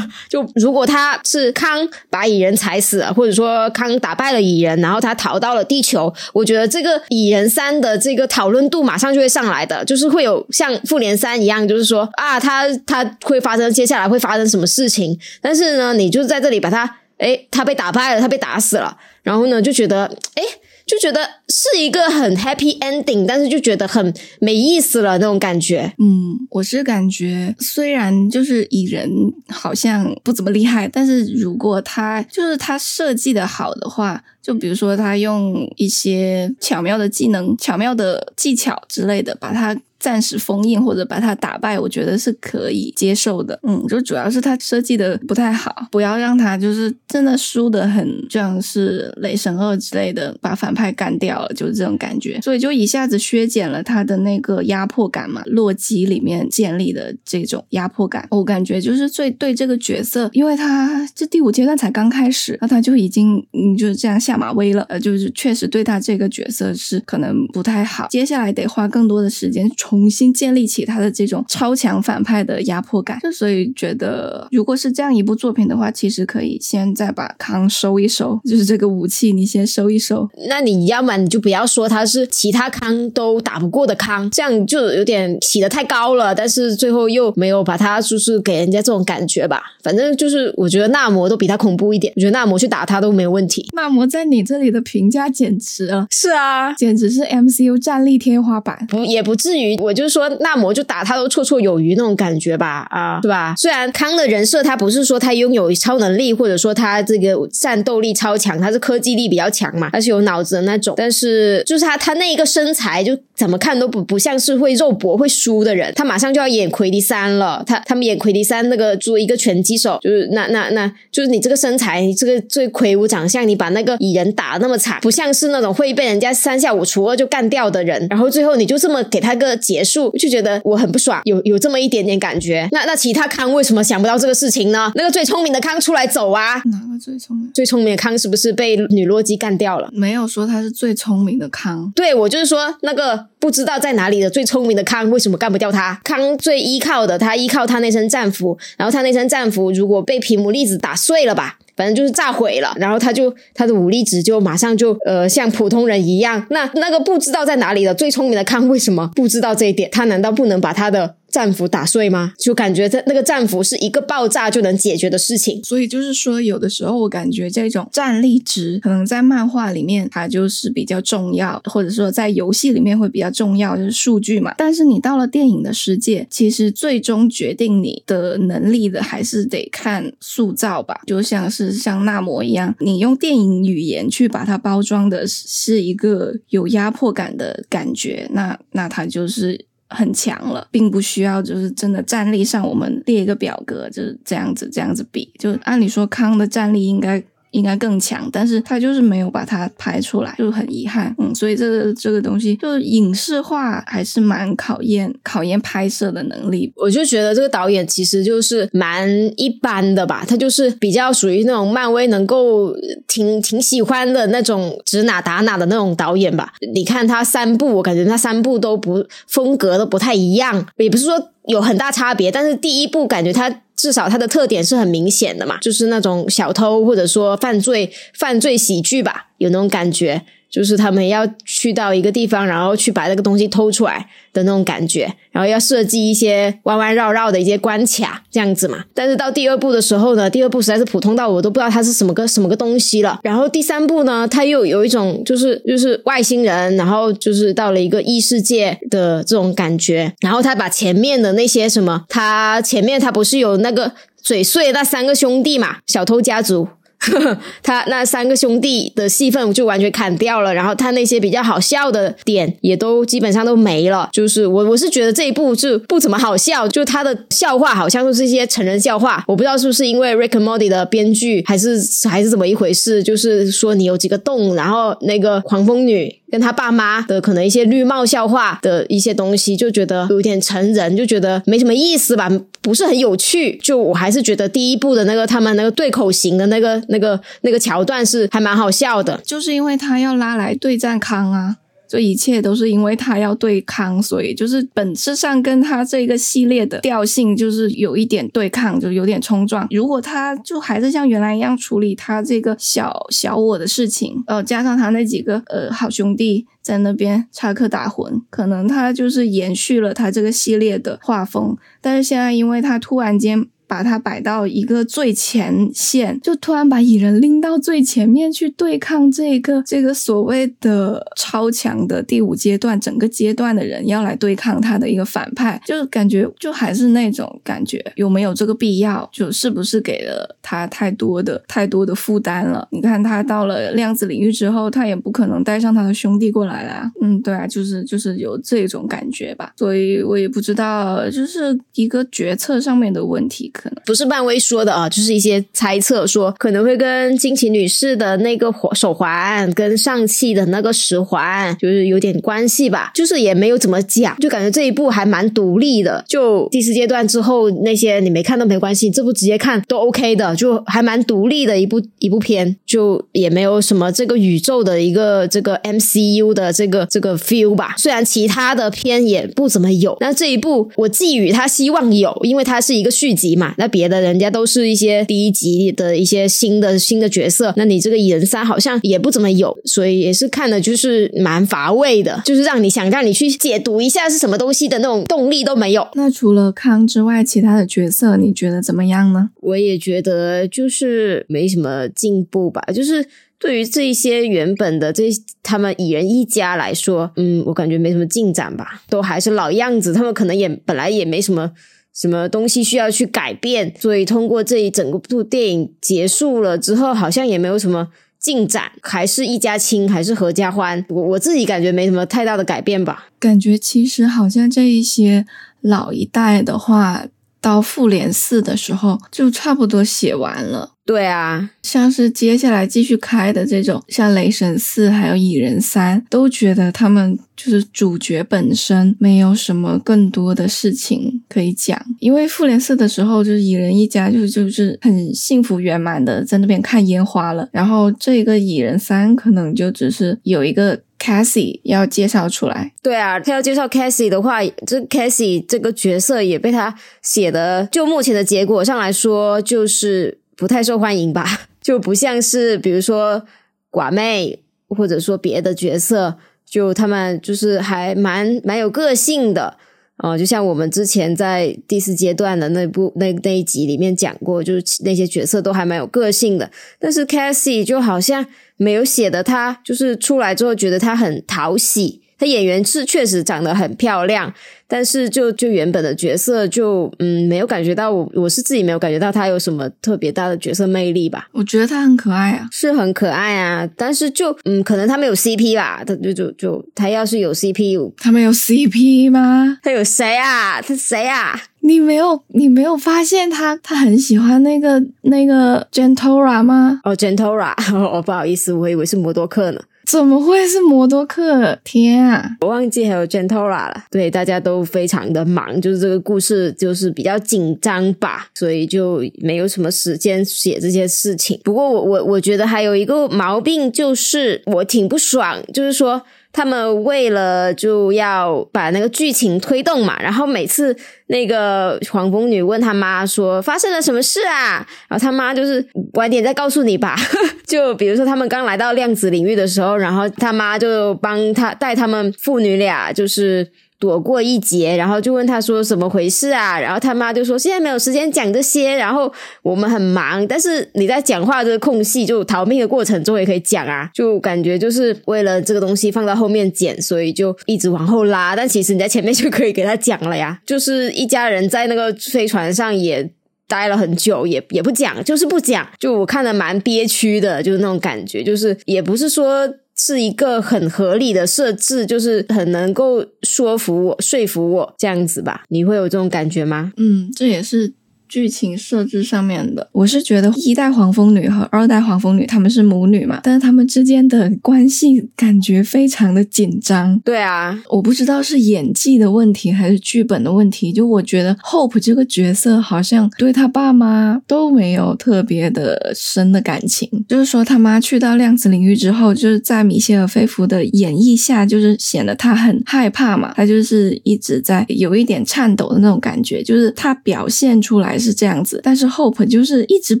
[0.28, 20.42] 就如果他是康把蚁人踩死了，或者说康打败了蚁人，然后他逃到了地球，我觉得这个蚁人三的这个讨论度马上就会上来的，就是会有像复联三一样，就是说啊，他他会发生接下来会发生什么事情，但是呢，你就在这里把他，诶，他被打败了，他被打死了，然后呢就觉得，诶。
[20.88, 25.92] 就觉得是一个很 happy ending，但是就觉得很没意思了那种感觉。
[25.98, 29.08] 嗯，我是感觉虽然就是蚁人
[29.48, 39.78] 好像不怎么厉害，但是如果他就是他设计的好的话，就比如说他用一些巧妙的技能、巧妙的技巧之类的，把它。
[39.98, 43.58] 暂时封印或者把他打败，我觉得是可以接受的。
[43.64, 52.40] 嗯，就主要是他设计的不太好，不要让他就是真的输的很，就像是雷神二之类的把反派干掉了，就是这种感觉。
[52.40, 55.42] 所以就一下子削减了他的那个压迫感嘛。
[55.46, 64.82] 洛基里面建立的这种压迫感，我感觉就是最对这个角色，因为他这第五阶段才刚开始，那他就已经嗯就是这样下马威了。
[64.88, 69.68] 呃，就是确实对他这个角色是可能不太好，接下来得花更多的时间。
[69.88, 73.18] 重新建立起他的这种超强反派的压迫感。
[73.22, 80.28] 就所以觉得，如果是这样一部作品的话，其实可以先再把康收一收，就是这个武器你先收一收。
[80.48, 89.62] 那你要么你就不要说他是其他康都打不过的康，这样就有点起得太高了，但是最后又没有把他就是给人家这种感觉吧。
[89.82, 93.66] 反正就是我觉得纳摩都比他恐怖一点，我觉得纳摩去打他都没有问题。
[93.72, 103.54] 纳摩在你这里的评价简直了，是啊，简直是 MCU 战力天花板，不也不至于，我就是说纳摩就打他都绰绰有余那种感觉吧，啊，对吧？
[103.56, 132.66] 虽然康的人设他不是说他拥有超能力，或者说他这个战斗力超强，他是科技力比较强嘛，他是有脑子的那种，但是就是他他那一个身材就怎么看都不不像是会肉搏会输的人，他马上就要演奎迪三了，他他们演奎迪三那个作为一个拳击手，就是那那那就是你这个身材，你这个最魁梧长相，你把那个蚁人打那么惨，不像是那种会被人家三下五除二就干掉的人，然后最后你就这么给他个结束，就觉得我很不爽，有有这么一点点感觉。
[132.72, 134.90] 那那其他康为什么想不到这个事情呢？
[134.94, 136.54] 那个最聪明的康出来走啊！
[136.54, 137.50] 哪个最聪明？
[137.52, 139.90] 最聪明的康是不是被女洛基干掉了？
[139.92, 146.00] 没有说他是最聪明的康，对我就是说那个不知道在哪里的最聪明的康为什么干不掉他？
[146.02, 151.58] 康最依靠的，他依靠他那身战服，然后他那身战服如果被皮姆粒子打碎了吧？
[151.78, 156.44] 反正就是炸毁了，然后他就他的武力值就马上就呃像普通人一样。
[156.50, 159.88] 那那个不知道在哪里的最聪明的康为什么不知道这一点？
[159.92, 162.32] 他难道不能把他的战斧打碎吗？
[162.38, 165.62] 就感觉这那个战斧是一个爆炸就能解决的事情。
[165.62, 174.54] 所以就是说，有的时候我感觉这种战力值可能在漫画里面它就是比较重要，或者说在游戏里面会比较重要，就是数据嘛。
[174.56, 189.67] 但是你到了电影的世界，其实最终决定你的能力的还是得看塑造吧，就像是像纳摩一样，你用电影语言去把它包装的是一个有压迫感的感觉，那那它就是。
[189.90, 201.14] 很强了，并不需要就是真的战力上，我们列一个表格就是这样子这样子比，就按理说康的战力应该应该更强，但是他就是没有把它拍出来，就很遗憾。
[201.18, 206.72] 嗯，所以这个这个东西就是影视化还是蛮考验考验拍摄的能力。
[206.76, 212.74] 我就觉得这个导演其实就是蛮一般的吧，他就是比较属于那种漫威能够
[213.06, 216.52] 挺挺喜欢的那种指哪打哪的那种导演吧。
[216.74, 230.22] 你看他三部，我感觉他三部都不风格都不太一样，也不是说有很大差别，但是第一部感觉它至少它的特点是很明显的嘛，就是那种小偷或者说犯罪犯罪喜剧吧，有那种感觉。
[230.50, 238.84] 就是他们要去到一个地方，然后去把那个东西偷出来的那种感觉，然后要设计一些弯弯绕绕的一些关卡这样子嘛。
[238.94, 243.20] 但是到第二部的时候呢，第二部实在是普通到我都不知道它是什么个什么个东西了。
[243.22, 250.12] 然后第三部呢，它又有一种就是就是外星人，然后就是到了一个异世界的这种感觉。
[250.20, 256.68] 然后他把前面的那些什么，他前面他不是有那个嘴碎那三个兄弟嘛，小偷家族。
[257.62, 264.08] 他那三个兄弟的戏份就完全砍掉了，然后他那些比较好笑的点也都基本上都没了。
[264.12, 269.24] 就是我我是觉得这一部就不怎么好笑，就他的笑话好像都是一些成人笑话。
[269.26, 271.78] 我不知道是不是因为 Rick and Morty 的编剧还是
[272.08, 282.30] 还是怎么一回事，就是说你有几个洞，然后那个狂风女跟他爸妈的可能一些绿帽笑话的一些东西，就觉得有点成人，就觉得没什么意思吧，
[282.62, 283.58] 不是很有趣。
[283.62, 286.68] 就我还是觉得第一部的那个他们那个对口型的那个。
[286.90, 291.56] 那个那个桥段是还蛮好笑的，就是因为他要拉来对战康啊，
[291.88, 299.66] 这一切都是因为他要对抗，所以就是本质上跟他这个系列的调性就是有一点对抗，就有点冲撞。
[299.70, 311.56] 如果他就还是像原来一样处理他这个小小我的事情，呃，加上他那几个呃好兄弟在那边插科打诨，可能他就是延续了他这个系列的画风。
[311.80, 313.48] 但是现在因为他突然间。
[313.68, 329.08] 把它摆到一个最前线，就突然把蚁人拎到最前面去对抗这个这个所谓的超强的第五阶段整个阶段的人要来对抗他的一个反派，就感觉就还是那种感觉，有没有这个必要？
[329.12, 332.66] 就是不是给了他太多的太多的负担了？
[332.72, 336.90] 你看他到了量子领域之后，他也不可能带上他的兄弟过来了。
[337.02, 339.52] 嗯，对啊，就是就是有这种感觉吧。
[339.56, 343.52] 所以我也不知道，就是一个决策上面的问题。
[343.58, 343.82] 可能。
[343.84, 356.04] 不是漫威说的啊，就是一些猜测说可能会跟惊奇女士的那个手环跟上汽的那个十环就是有点关系吧，就是也没有怎么讲，就感觉这一部还蛮独立的。
[356.06, 367.74] 就第四阶段之后那些你没看都没关系，这部直接看都 OK 的，就还蛮独立的一部一部片，就也没有什么这个宇宙的一个这个 MCU 的这个这个 feel 吧。
[367.78, 373.47] 虽然其他的片也不怎么有，那这一部我寄予他希望有，因为它是一个续集嘛。
[373.56, 385.88] 那别的人家都是一些第一集的一些新的新的角色，那你这个蚁人三好像也不怎么有，所以也是看的就是蛮乏味的，就是让你想让你去解读一下是什么东西的那种动力都没有。
[385.94, 389.30] 那除了康之外，其他的角色你觉得怎么样呢？
[389.40, 393.06] 我也觉得就是没什么进步吧，就是
[393.38, 395.04] 对于这些原本的这
[395.42, 401.52] 他们蚁人一家来说，嗯，我感觉没什么进展吧，都还是老样子，他们可能也本来也没什么。
[401.98, 403.74] 什么东西需要去改变？
[403.76, 407.88] 所以通过这一整个部电影结束了之后，好像也没有什么
[408.20, 410.84] 进展，还是一家亲，还是合家欢。
[410.88, 413.08] 我我自己感觉没什么太大的改变吧。
[413.18, 415.26] 感觉其实好像这一些
[415.60, 417.06] 老一代的话，
[417.40, 420.74] 到复联四的时候就差不多写完了。
[420.88, 431.78] 对啊，像是接下来继续开的这种，像雷神四还有蚁人三，都觉得他们就是主角本身没有什么更多的事情可以讲。
[432.00, 437.46] 因为复联四的时候，就是蚁人一家就是就是很幸福圆满的在那边看烟花了。
[437.52, 442.72] 然后这个蚁人三可能就只是有一个 Cassie 要介绍出来。
[442.82, 450.20] 对啊，他要介绍 Cassie 的话，这 Cassie 这个角色也被他写的，就目前的结果上来说，就是。
[450.38, 451.26] 不太受欢迎吧，
[451.60, 453.26] 就不像是比如说
[453.70, 456.16] 寡妹，或者说别的角色，
[456.46, 459.58] 就他们就是还蛮蛮有个性的
[459.98, 466.48] 哦，就像我们之前在第四阶段的那部那那一集里面讲过，就是那些角色都还蛮有个性的。
[466.78, 468.24] 但是 Cassie 就好像
[468.56, 472.02] 没有写的，他就是出来之后觉得他很讨喜。
[472.18, 474.32] 他演员是确实长得很漂亮，
[474.66, 481.28] 但是就就原本的角色就嗯没有感觉到我我是自己没有感觉到他有什么特别大的角色魅力吧。
[481.32, 489.58] 我觉得他很可爱啊，是很可爱啊，但是就嗯可能他没有 CP 吧，他就就就他要是有 CP，他没有 CP 吗？
[489.62, 490.60] 他有谁啊？
[490.60, 491.40] 他谁啊？
[491.60, 496.80] 你没有你没有发现他他很喜欢那个那个 Gentora 吗？
[496.84, 499.60] 哦，Gentora， 哦不好意思，我以为是摩多克呢。
[499.88, 501.58] 怎么会是摩多克？
[501.64, 503.84] 天啊，我忘记还有 Gentora 了。
[503.90, 511.40] 对，大家都非常的忙，就是这个故事就是比较紧张吧，所以就没有什么时间写这些事情。
[511.42, 516.02] 不过我我我觉得还有一个毛病，就是我挺不爽，就是说。
[516.32, 520.76] 他们为了就要把那个剧情推动嘛，然后每次
[521.06, 526.96] 那个黄蜂女问他妈说发生了什么事啊，然后他妈就是晚点再告诉你吧。
[527.46, 533.50] 就比如说他们刚来到量子领域的时候，然后他妈就帮他带他们父女俩就是。
[533.78, 536.58] 躲过一劫，然后就问他说怎么回事啊？
[536.58, 539.12] 然后他妈就说现在没有时间讲这些，然后
[539.42, 540.26] 我们很忙。
[540.26, 543.88] 但是你在讲话这个空隙，就逃命的过程中也可以讲啊。
[543.94, 548.34] 就感觉就是为了这个东西放到后面剪，所以就一直往后拉。
[548.34, 550.40] 但其实你在前面就可以给他讲了呀。
[550.44, 553.08] 就是一家人在那个飞船上也
[553.46, 555.64] 待了很久，也也不讲，就是不讲。
[555.78, 559.48] 就我看的蛮憋屈的，就是那种感觉，就是也不是说。
[559.78, 565.44] 是一个很合理的设置，就是很能够说服我、说服我这样子吧？
[565.48, 566.72] 你会有这种感觉吗？
[566.76, 567.72] 嗯，这也是。
[568.08, 576.98] 剧情设置上面的，我是觉得一代黄蜂女和二代黄蜂女他们是母女嘛，但是他们之间的关系感觉非常的紧张。
[577.04, 580.72] 对啊，我不知道是演技的问题还是剧本的问题。
[580.72, 586.88] 就我觉得 Hope 这个角色好像对他爸妈都没有特别的深的感情。
[587.06, 597.97] 就是说他妈去到量子领域之后，就是在米歇尔·菲弗的演绎下，就是显得他很害怕嘛，他就是一直在有一点颤抖的那种感觉，就是他表现出来。
[597.98, 600.00] 是这样子，但是 Hope 就是一直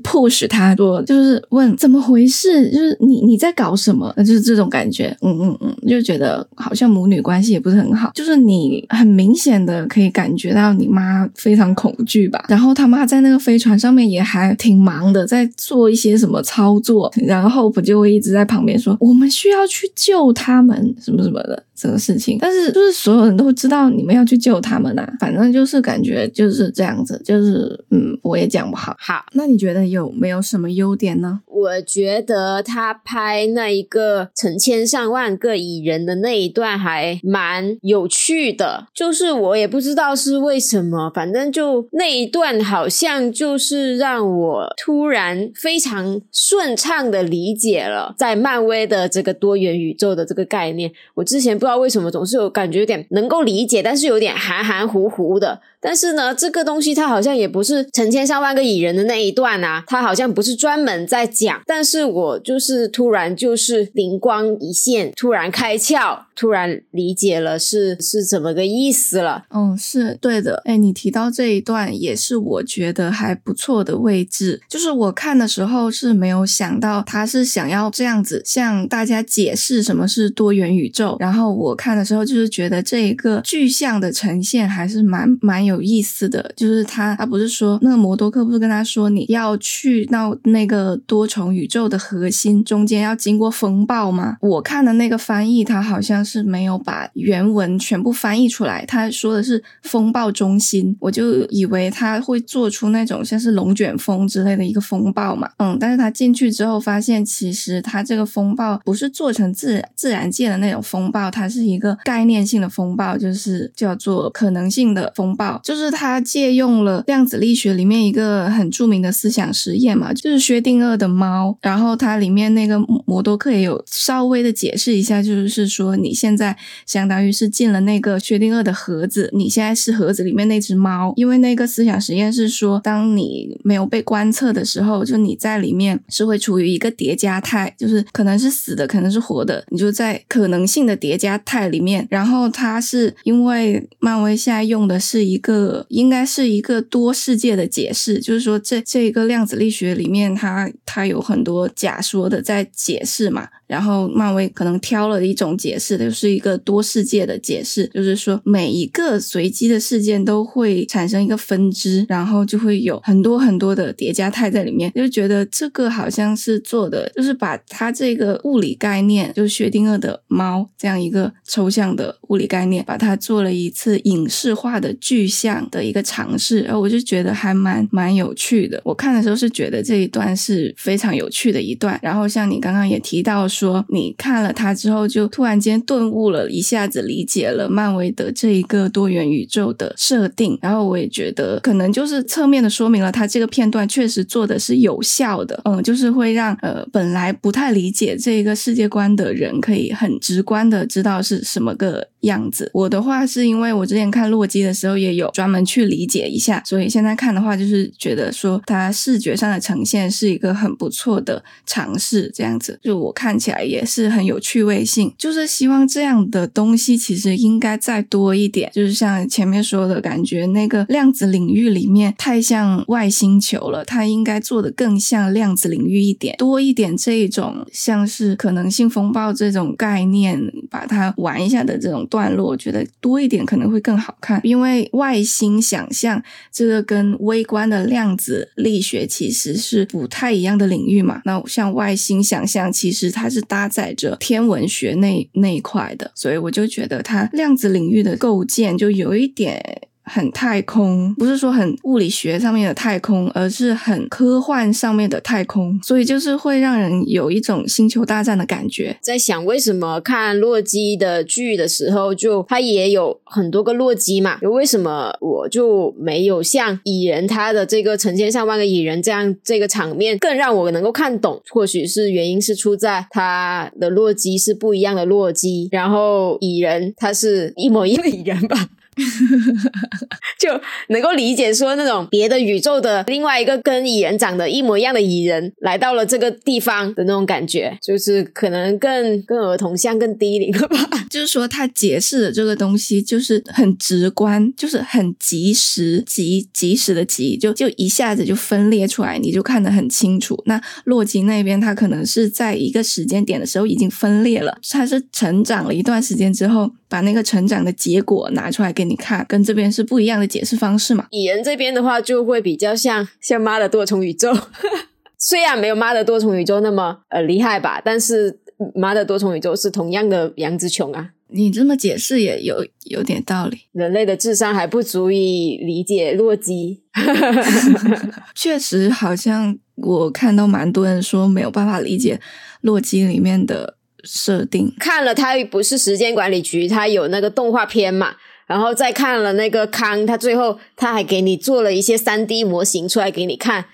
[0.00, 21.64] push 他，说就是问怎么回事，就是你你在搞什么，就是这种感觉，嗯嗯嗯，就觉得好像母女关系也不是很好，就是你很明显的可以感觉到你妈非常恐惧吧，然后他妈在那个飞船上面也还挺忙的，在做一些什么操作，然后 Hope 就会一直在旁边说我们需要去救他们什么什么的。
[21.80, 28.96] 这个事情，但是就是所有人都知道你们要去救他们啊，反正就是感觉就是这样子，就是嗯，我也讲不好。
[28.98, 31.40] 好，那你觉得有没有什么优点呢？
[31.46, 50.92] 我觉得他拍那一个成千上万个蚁人的那一段还蛮有趣的，就是我也不知道是为什么，反正就那一段好像就是让我突然非常顺畅的理解了在漫威的这个多元宇宙的这个概念。
[51.14, 55.60] 我之前不知道为什么总是有感觉有点能够理解，但是有点含含糊糊的。
[55.80, 61.60] 但是呢，这个东西它好像也不是成千上万个蚁人的那一段啊，它好像不是专门在讲。
[61.66, 69.44] 但是我就是突然就是灵光一现，突然开窍，突然理解了是是怎么个意思了。
[69.54, 70.62] 嗯，是对的。
[70.64, 74.60] 哎，你提到这一段也是我觉得还不错的位置。
[74.68, 81.16] 就是我看的时候是没有想到他是想要这样子向大家解释什么是多元宇宙。
[81.20, 86.52] 然后我看的时候就是觉得这一个具象的呈现还是蛮蛮有意思的。
[86.56, 94.36] 就是他他不是说那个摩多克不是跟他说你要去到那个多重宇宙的核心中间要经过风暴吗？
[94.40, 126.56] 我看的那个翻译他好像是没有把原文全部翻译出来，他说的是风暴中心，我就以为他会做出那种像是龙卷风之类的一个风暴嘛，嗯，但是他进去之后发现，其实他这个风暴不是做成自自然界的那种风暴，它是一个概念性的风暴，就是叫做可能性的风暴，就是他借用了量子力学里面一个很著名的思想实验嘛，就是薛定谔的猫，然后它里面那个摩多克也有稍微的解释一下，就是说你现在
[126.86, 142.06] 相当于是进了那个薛定谔的盒子，你现在是盒子里面那只猫，因为那个思想实验是说，当你没有被观测的时候，就你在里面是会处于一个叠加态，就是可能是死的，可能是活的，你就在可能性的叠加态里面。
[142.10, 145.47] 然后它是因为漫威现在用的是一个，
[145.88, 153.48] 应该是一个多世界的解释，就是说这这个量子力学里面，它它有很多假说的在解释嘛。
[153.66, 164.90] 然后漫威可能挑了一种解释，就是一个多世界的解释，就是说每一个随机的事件都会产生一个分支，然后就会有很多很多的叠加态在里面。
[164.94, 176.60] 就觉得这个好像是做的，就是把它这个物理概念，就是薛定谔的猫这样一个抽象的物理概念，把它做了一次影视化的具象的一个尝试。
[176.62, 178.80] 然后我就觉得还蛮蛮有趣的。
[178.84, 181.98] 我看的时候是觉得这一段是非常有趣的一段。
[182.02, 183.48] 然后像你刚刚也提到。
[183.48, 190.58] 说你看了它之后，就突然间顿悟了，一下子理解了漫威的这一个多元宇宙的设定。
[190.62, 195.60] 然后我也觉得，可能就是侧面的说明了它这个片段确实做的是有效的。
[195.64, 202.70] 嗯，就是会让呃本来不太理解这一个世界观的人，可以很直观的知道是什么个样子。
[202.74, 212.30] 我的话是因为我之前看洛基的时候也有专门去理解一下，所以现在看的话就是觉得说它视觉上的呈现是一个很不错的尝试。
[212.34, 213.48] 这样子，就我看起。
[213.48, 218.70] 起来也是很有趣味性，就是希望这样的东西其实应该再多一点。
[218.74, 234.38] 就是像前面说的感觉，那个量子领域里面太像外星球了，它应该做的更像量子领域一点，多一点这一种像是可能性风暴这种概念，把它玩一下的这种段落，我觉得多一点可能会更好看。
[234.42, 236.20] 因为外外星想象
[236.52, 241.22] 这个跟微观的量子力学其实是不太一样的领域嘛。
[241.24, 243.28] 那像外星想象，其实它。
[243.28, 249.82] 是搭载着天文学那那一块的，所以我就觉得它量子领域的构建就有一点。
[250.08, 258.96] 很太空，不是说很物理学上面的太空，而是很科幻上面的太空，所以就是会让人有一种星球大战的感觉。
[259.02, 264.38] 在想为什么看洛基的剧的时候，就它也有很多个洛基嘛？
[264.42, 271.40] 为什么我就没有像蚁人他的这个成千上万个蚁人这样这个场面更让我能够看懂？
[271.50, 278.68] 或许是原因是出在他的洛基是不一样的洛基，然后蚁人他是一模一样的蚁人吧。
[280.38, 290.78] 就能够理解说那种别的宇宙的另外一个跟蚁人长得一模一样的蚁人来到了这个地方的那种感觉，就是可能更更儿童像更低龄了吧。
[291.10, 300.40] 就是说他解释的这个东西就是很直观，就是很及时、及及时的及，就就一下子就分裂出来，你就看得很清楚。
[300.46, 306.70] 那洛基那边他可能是在一个时间点的时候已经分裂了，他是成长了一段时间之后。
[306.90, 311.06] 把那个成长的结果拿出来给你看，跟这边是不一样的解释方式嘛？
[311.10, 314.36] 蚁人这边的话就会比较像像妈的多重宇宙，
[315.18, 318.40] 虽然没有妈的多重宇宙那么呃厉害吧，但是
[318.74, 321.10] 妈的多重宇宙是同样的杨紫琼啊。
[321.30, 323.58] 你这么解释也有有点道理。
[323.72, 326.82] 人类的智商还不足以理解洛基。
[328.34, 332.18] 确实，好像我看到蛮多人说没有办法理解
[332.62, 334.74] 洛基里面的设定。
[334.80, 338.14] 看了他不是时间管理局，他有那个动画片嘛，
[338.48, 343.66] 然后再看了那个康，他最后他还给你做了一些三 D 模型出来给你看，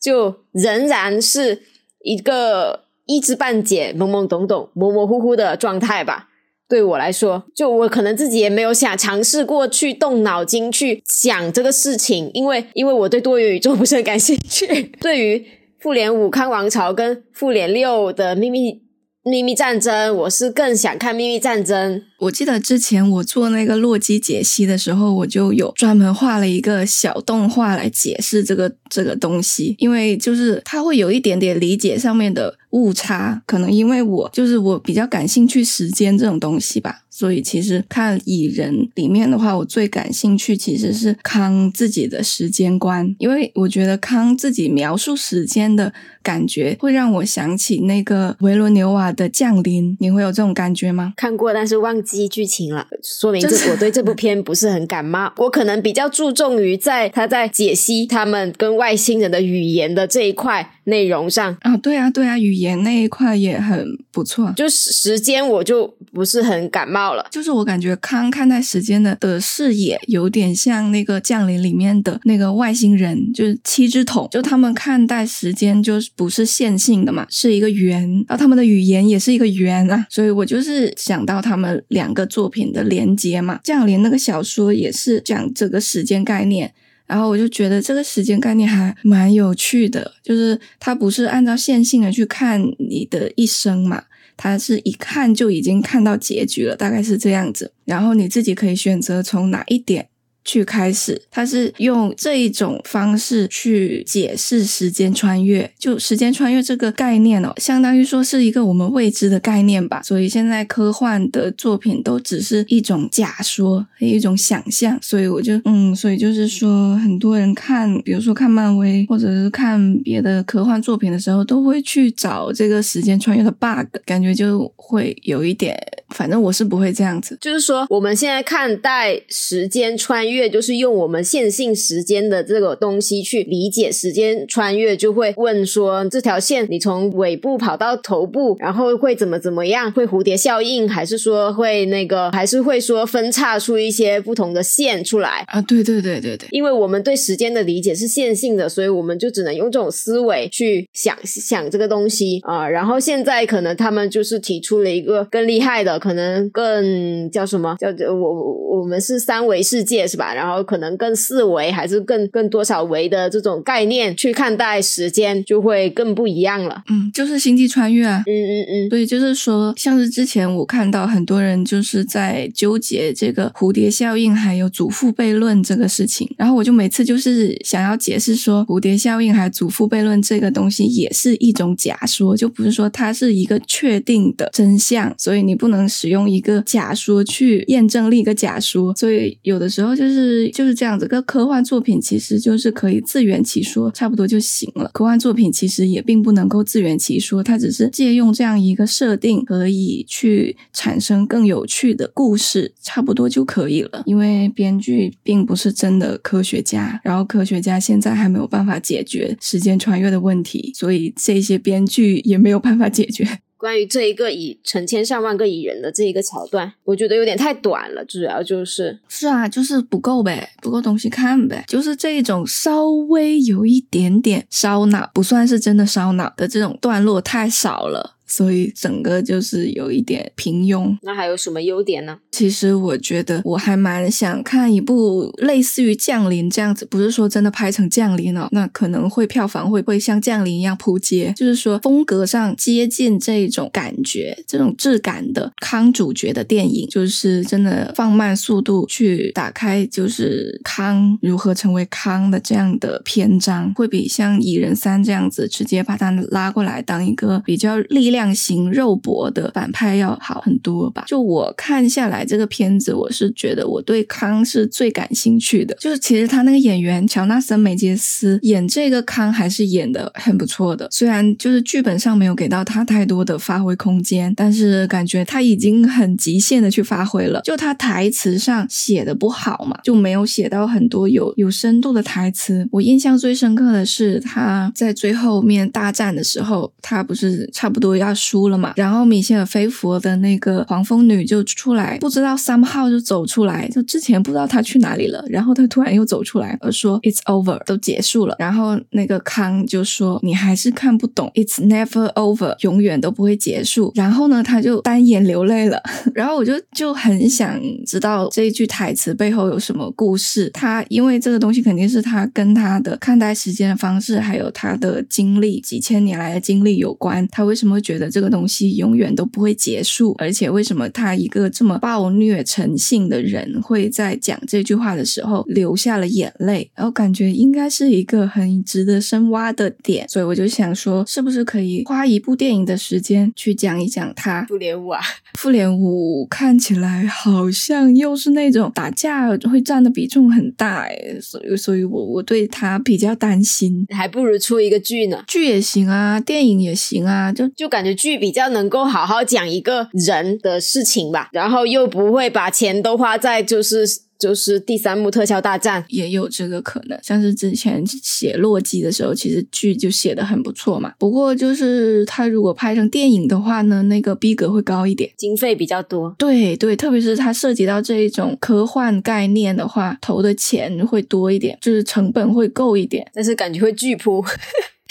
[0.00, 1.62] 就仍然是
[2.02, 6.30] 一个一知半解、懵懵懂懂、模模糊糊的状态吧。
[6.68, 14.90] 对我来说，就我可能自己也没有想尝试过去动脑筋去想这个事情，因为 因为我对多元宇宙不是很感兴趣。
[14.98, 15.46] 对于
[15.78, 18.80] 复联五康王朝跟复联六的秘密
[19.24, 22.02] 秘密战争，我是更想看秘密战争。
[22.18, 37.01] 我记得之前我做那个洛基解析的时候，我就有专门画了一个小动画来解释这个这个东西，因为就是它会有一点点理解上面的误差，可能因为我就是我比较感兴趣时间这种东西吧。
[37.14, 45.92] 所以其实看蚁人里面的话，我最感兴趣其实是康自己的时间观，因为我觉得康自己描述时间的
[46.22, 49.94] 感觉会让我想起那个维罗纽瓦的降临。
[50.00, 51.12] 你会有这种感觉吗？
[51.14, 55.30] 看过，但是忘记剧情了，说明这我对这部片不是很感冒。
[55.36, 61.76] 我可能比较注重于在他在解析他们跟外星人的语言的这一块内容上啊。
[61.76, 64.50] 对啊，对啊，语言那一块也很不错。
[64.56, 67.01] 就时间我就不是很感冒。
[67.02, 83.58] 到了，就是我感觉康看待时间的的视野有点像那个降临里面的那个外星人，就是七只桶，就他们看待时间就是不是线性的嘛，是一个圆，然后他们的语言也是一个圆啊，所以我就是想到他们两个作品的连接嘛。
[83.64, 86.72] 降临那个小说也是讲这个时间概念，
[87.06, 94.04] 然后我就觉得这个时间概念还蛮有趣的，就是它不是按照线性的去看你的一生嘛。
[94.42, 97.72] 他是一看就已经看到结局了，大概是这样子。
[97.84, 100.08] 然后你自己可以选择从哪一点。
[100.44, 110.02] 去开始，他是用这一种方式去解释时间穿越，就时间穿越这个概念哦，相当于说是一个我们未知的概念吧。
[110.02, 114.98] 所以现在科幻的作品都只是一种假说，一种想象。
[115.00, 125.78] 所以我就嗯，所以就是说，很多人看，比如说看漫威或者是看别的科幻作品的时候，都会去找这个时间穿越的 bug，感觉就会有一点。
[126.10, 130.31] 反正我是不会这样子，就是说我们现在看待时间穿越。
[130.32, 139.90] 越就是用我们线性时间的这个东西去理解时间穿越，就会问说这条线你从尾部跑到头部，然后会怎么怎么样？
[139.92, 145.60] 会蝴蝶效应，还是说会那个，还是会说分叉出一些不同的线出来啊？
[145.62, 152.68] 对对对对对，因为我们对时间的理解是线性的，所以我们就只能用这种思维去想想这个东西啊。
[152.68, 160.21] 然后现在可能他们就是提出了一个更厉害的，可能更叫什么叫我我们是三维世界是吧？
[160.34, 166.82] 然后可能更四维还是更更多少维的这种概念去看待时间，就会更不一样了。
[166.90, 168.22] 嗯，就是星际穿越啊。
[168.26, 168.90] 嗯嗯嗯。
[168.90, 188.94] 所以就是说，像是之前我看到很多人就是在纠结这个蝴蝶效应还有祖父悖论这个事情，然后我就每次就是想要解释说，蝴蝶效应还有祖父悖论这个东西也是一种假说，就不是说它是一个确定的真相，所以你不能使用一个假说去验证另一个假说。
[188.94, 190.11] 所以有的时候就是。
[190.12, 194.90] 是就是这样子，个科幻作品其实就是可以自圆其说，差不多就行了。
[194.92, 204.02] 科幻作品其实也并不能够自圆其说，它只是借用这样一个设定，可以去产生更有趣的故事，差不多就可以了。
[204.04, 213.26] 因为编剧并不是真的科学家，然后科学家现在还没有办法解决时间穿越的问题，所以这些编剧也没有办法解决。
[213.62, 228.16] 关于这一个以成千上万个蚁人的这一个桥段，我觉得有点太短了，主要就是是啊，就是不够呗，不够东西看呗，就是这一种稍微有一点点烧脑，不算是真的烧脑的这种段落太少了。
[228.32, 230.96] 所以整个就是有一点平庸。
[231.02, 232.18] 那还有什么优点呢？
[232.30, 241.34] 其实我觉得我还蛮想看一部类似于《降临》这样子，不是说真的拍成《降临》了，那可能会票房会不会像《降临》一样扑街？
[241.36, 258.21] 就是说风格上接近这种感觉、这种质感的康主角的电影，就是真的放慢速度去打开，就是康如何成为康的这样的篇章，会比像《蚁人三》这样子直接把它拉过来当一个比较力量。
[258.22, 261.04] 量刑肉搏的反派要好很多吧。
[261.08, 265.74] 就我看下来这个片子，我是觉得我对康是最感兴趣的。
[265.80, 277.40] 就是其实他那个演员乔纳森·梅杰斯演这个康还是演的很不错的，虽然就是剧本上没有给到他太多的发挥空间，但是感觉他已经很极限的去发挥了。
[277.42, 282.68] 就他台词上写的不好嘛，就没有写到很多有有深度的台词。
[282.70, 298.36] 我印象最深刻的是他在最后面大战的时候，他不是差不多要输了嘛，然后米歇尔·菲佛的那个黄蜂女就出来，不知道三号就走出来，就之前不知道他去哪里了，然后他突然又走出来，而说 "It's over"，都结束了。
[298.38, 303.92] 然后那个康就说你还是看不懂 "It's never over"，永远都不会结束。
[303.94, 305.82] 然后呢，他就单眼流泪了。
[306.14, 310.50] 然后我就就很想知道这一句台词背后有什么故事。
[310.50, 317.26] 他因为这个东西肯定是他跟他的看待时间的方式，还有他的经历几千年来的经历有关。
[317.28, 320.14] 他为什么会觉得这个东西永远都不会结束？
[320.18, 326.70] 而且为什么他一个这么暴虐成性的人会在讲这句话的时候流下了眼泪？
[326.74, 330.08] 然后感觉应该是一个很值得深挖的点。
[330.08, 334.44] 所以我就想说，是不是可以花一部电影的时间去讲一讲他？
[334.44, 335.00] 复联五啊，
[335.38, 343.86] 复联五看起来好像又是那种打架会占的比重很大诶，所以所以我我对他比较担心。
[343.90, 345.22] 还不如出一个剧呢。
[345.26, 353.86] 剧也行啊，电影也行啊，就就感觉剧比较能够好好讲一个人的事情吧，然后又不会把钱都花在就是
[354.18, 355.84] 就是第三幕特效大战。
[355.88, 356.98] 也有这个可能。
[357.02, 360.92] 像是之前写洛基的时候，其实剧就写的很不错嘛。
[360.98, 365.10] 不过就是他如果拍成电影的话呢，那个逼格会高一点。
[365.16, 373.10] 经费比较多，对对，特别是它涉及到这一种科幻概念的话，投的钱会多一点，就是成本会够一点。
[373.12, 374.24] 但是感觉会巨扑，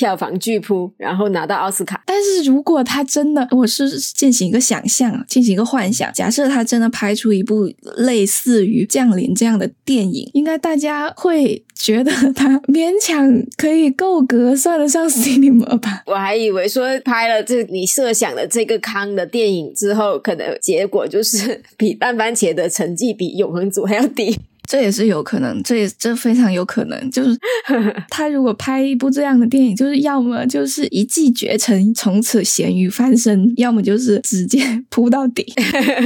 [0.02, 2.02] 票房巨扑，然后拿到奥斯卡。
[2.08, 16.02] 但是如果他真的，我是进行一个想象，进行一个幻想，假设他真的拍出一部类似于《降临》这样的电影，应该大家会觉得他勉强可以够格，算得上 cinema 吧？
[16.08, 24.36] 我还以为说拍了这你设想的这个康的电影之后，可能结果就是比烂番茄的成绩比永恒族还要低。
[24.72, 27.12] 这也是有可能，这也这非常有可能。
[27.12, 27.38] 就是
[28.10, 35.46] 他如果拍一部这样的电影，就是要么就是一骑绝尘，从此咸鱼翻身，要么就是直接 扑到底。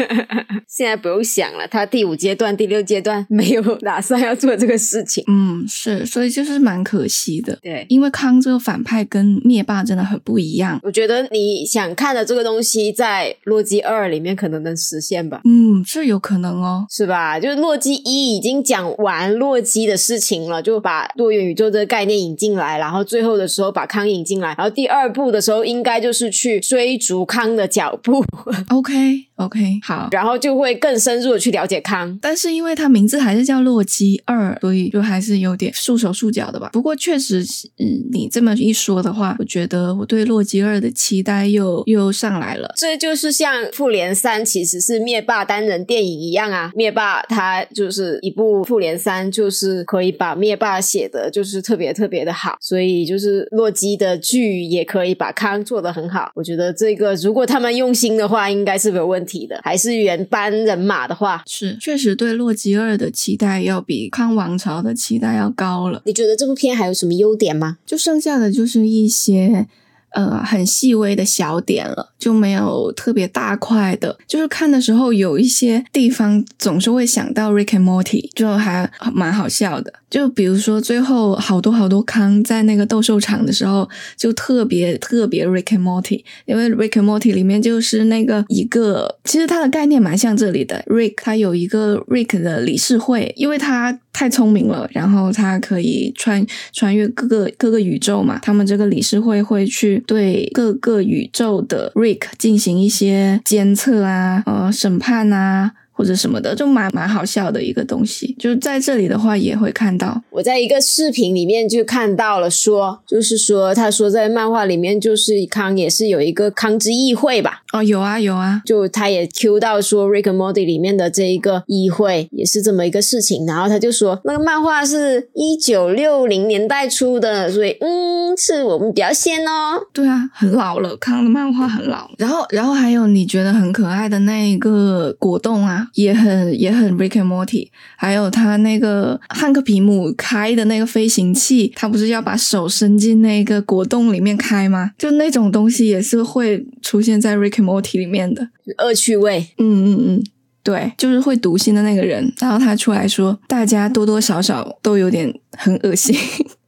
[0.67, 5.23] 现在不用想了，他第五阶段、第六阶段没有打算要做这个事情。
[5.27, 7.55] 嗯，是，所以就是蛮可惜的。
[7.61, 10.79] 对，因为康这个反派跟灭霸真的很不一样。
[10.81, 15.41] 我觉得你想看的这个东西，在《洛基二》里面可能能实现吧？
[15.45, 16.87] 嗯，这有可能哦。
[16.89, 17.39] 是吧？
[17.39, 28.23] 就是《洛基一》已经讲完洛基的事情了，就把多元宇宙这个概念引进来，然后最后的时候把康引进来，然后第二部的时候应该就是去追逐康的脚步，
[28.69, 30.07] OK OK，好。
[30.11, 32.17] 然后就会更深入的去了解康。
[32.21, 36.69] 但是因为他名字还是叫洛基二，所以就还是有点束手束脚的吧。
[36.71, 37.41] 不过确实，
[37.77, 42.73] 嗯，你这么一说的话，我觉得我对洛基二的期待又又上来了。
[42.77, 56.31] 这就是像复联三其实是灭霸单人电影一样啊，灭霸他就是一部复联三，就是可以把灭霸写的就是特别特别的好，所以就是洛基的剧也可以把康做得很好。
[56.35, 59.59] 我觉得这个如果他们用心的话，应该是没有问题的。
[59.63, 66.01] 还是原班人马的话，是确实对洛基二的期待要比康王朝的期待要高了。
[66.05, 67.77] 你觉得这部片还有什么优点吗？
[67.85, 69.67] 就剩下的就是一些
[70.15, 74.17] 呃很细微的小点了，就没有特别大块的。
[74.27, 79.93] 就是看的时候有一些地方总是会想到 Rick and Morty，就还蛮好笑的。
[80.15, 90.81] 就比如说最后好多好多康在那个斗兽场的时候，就特别特别 Rick and Morty，因为 Rick and Morty 里面就是那个一个，其实它的概念蛮像这里的。
[90.87, 98.39] Rick 他有一个 Rick 的理事会，因为他太聪明了，然后他可以穿穿越各个各个宇宙嘛。
[98.41, 105.73] 他们这个理事会会去对各个宇宙的 Rick 进行一些监测啊、呃审判啊。
[105.95, 108.35] 或者什么的，就蛮蛮好笑的一个东西。
[108.37, 110.21] 就是在这里的话，也会看到。
[110.29, 117.63] 我在一个视频里面就看到了说，就是说他说在漫画里面，就是康也是有一个康之议会吧。
[117.71, 129.81] 哦，有啊有啊，就他也 Q 到说 Rick and Morty 里面的这一个议会也是这么一个事情，然后他就说那个漫画是一九六零年代出的，所以嗯，是我们比较先哦。
[129.93, 132.09] 对啊，很老了，康的漫画很老。
[132.17, 144.91] 然后，然后还有你觉得很可爱的那一个果冻啊，话也很也很 Rick and Morty，还有他那个汉克皮姆开的那个飞行器，他不是要把手伸进那个果冻里面开吗？
[144.97, 148.49] 就那种东西也是会出现在 Rick and Morty 里面的
[148.83, 149.47] 恶趣味。
[149.57, 150.23] 嗯嗯嗯，
[150.63, 156.15] 对，就是会读心的那个人，然后他出来说，大家多多少少都有点很恶心。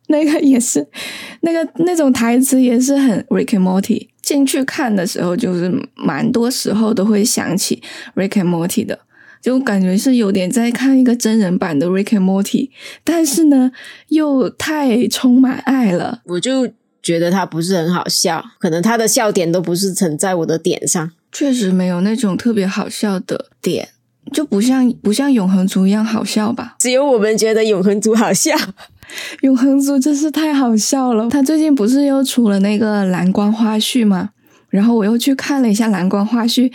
[0.07, 0.87] 那个也是，
[1.41, 4.07] 那个那种台词也是很 Rick and Morty。
[4.21, 7.81] 进去看的时候，就是蛮多时候都会想起
[8.15, 8.99] Rick and Morty 的，
[9.41, 12.69] 就感觉是有点在看一个真人版的 Rick and Morty，
[13.05, 13.71] 但是呢，
[14.09, 16.21] 又太充满爱了。
[16.25, 16.69] 我就
[17.01, 21.11] 觉得他不是很好笑，可能他的笑点都不是存在我的点上。
[21.31, 23.87] 确实没有那种特别好笑的点，
[24.33, 26.75] 就不像不像永恒族一样好笑吧？
[26.79, 28.53] 只有我们觉得永恒族好笑。
[29.41, 31.29] 永恒族真是太好笑了！
[31.29, 34.29] 他最近不是又出了那个蓝光花絮吗？
[34.69, 36.71] 然后我又去看了一下蓝光花絮，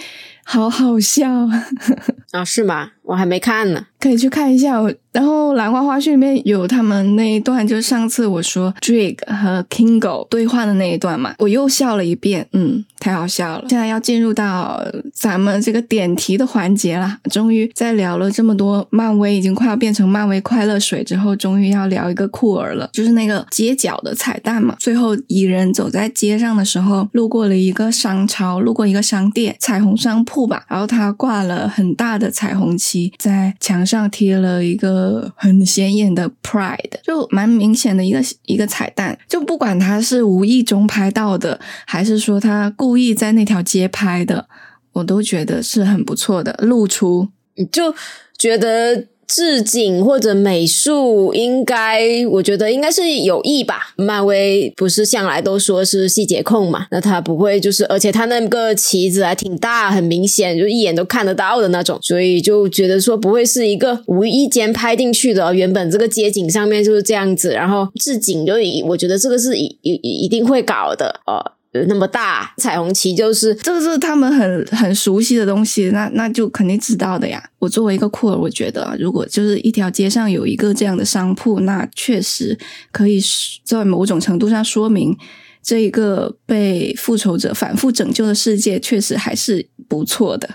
[0.53, 1.31] 好好笑
[2.33, 2.45] 啊！
[2.45, 2.91] 是吗？
[3.05, 4.83] 我还没看呢，可以去看一下。
[5.13, 13.65] 然后兰花花絮里面有他们那一段，就是上次我说 Drake 和 Kingo 对话的那一段嘛，我又笑了一遍，嗯，太好笑了。
[13.69, 14.83] 现在要进入到
[15.13, 24.77] 咱们这个点题的环节了，终于在聊了这么多漫威，已经快要变成漫威快乐水之后，终于要聊一个酷儿了，就是那个街角的彩蛋嘛。
[24.79, 35.33] 最后蚁人走在街上的时候，路过了一个商超，路过一个商店，彩虹商铺然后他挂了很大的彩虹旗，在墙上贴了一个。
[35.37, 39.19] 很显眼的 Pride，就蛮明显的一个一个彩蛋。
[39.29, 44.49] 就不管他是无意中拍到的，还是说他故意在那条街拍的，
[44.93, 47.29] 我都觉得是很不错的露出。
[47.71, 47.95] 就
[48.39, 49.09] 觉得。
[49.27, 53.95] 置景或者美术，应该我觉得应该是有意吧。
[53.97, 56.87] 漫威不是向来都说是细节控嘛？
[56.91, 65.55] 那他不会就是，而且他那个旗子还挺大，很明显，就一眼都看得到的那种，所以就觉得说不会是一个无意间拍进去的。
[65.55, 68.55] 原本这个街景上面就是这样子，然后置景就
[68.87, 71.53] 我觉得这个是一一一定会搞的哦。
[71.89, 77.43] 那么大彩虹旗就是这个是他们很很熟悉的东西，那那就肯定知道的呀。
[77.59, 82.59] 我作为一个库尔，我觉得如果就是一条街上有一个这样的商铺，那确实
[82.91, 83.19] 可以
[83.65, 85.17] 在某种程度上说明
[85.63, 90.49] 这一个被复仇者反复拯救的世界确实还是不错的。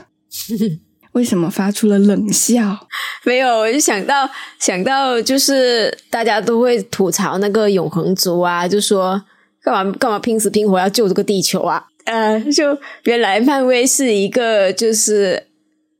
[1.13, 2.87] 为什么发出了冷笑？
[3.25, 9.19] 没有，我就想到想到就是大家都会吐槽那个永恒族啊，就说。
[9.67, 11.83] 干嘛干嘛拼死拼活要救这个地球啊？
[12.05, 15.43] 呃，就原来漫威是一个就是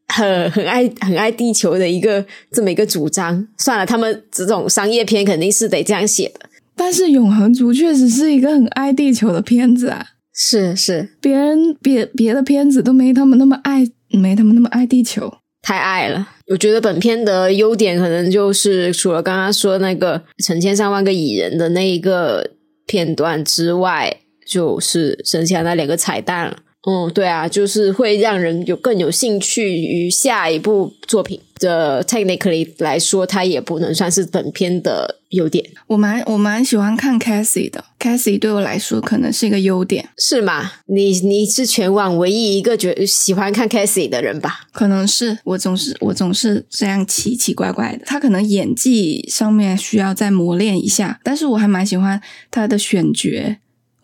[0.08, 3.46] 很很爱很爱地球的一个这么一个主张。
[3.58, 6.50] 算了，他们这种商业片肯定是得这样写的。
[6.78, 10.06] 但是《永恒族》确实是一个很爱地球的片子啊！
[10.34, 16.26] 是是，别人别别的片子都没他们那么爱，没他们那么爱地球，太爱了。
[16.50, 22.52] 我觉得本片的优点可能就是除了刚刚说那个成千上万个蚁人的那一个。
[22.88, 26.64] 片段之外，就是剩下那两个彩蛋了。
[26.86, 31.42] 嗯，对啊，就是会让人有更有兴趣于下一部作品。
[31.58, 35.66] 这 technically 来说，它也不能算是本片的优点。
[35.88, 40.72] 我蛮我蛮喜欢看 Cassie 的，Cassie 对我来说可能是一个优点，是吗？
[40.86, 44.68] 你你是全网唯一一个觉喜欢看 Cassie 的人吧？
[44.72, 48.06] 可能是我总是我总是这样奇奇怪怪的。
[48.06, 52.22] 他可能演技上面需要再磨练一下，但是我还蛮喜欢
[52.52, 53.58] 他的选角。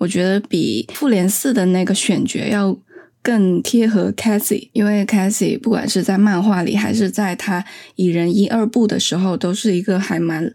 [0.03, 2.77] 我觉得比复联四的那个选角要
[3.21, 7.63] 更贴合 Cassie，因为 Cassie 不管是在漫画里还是在他
[7.95, 10.51] 蚁人一二部的时候，都是一个还蛮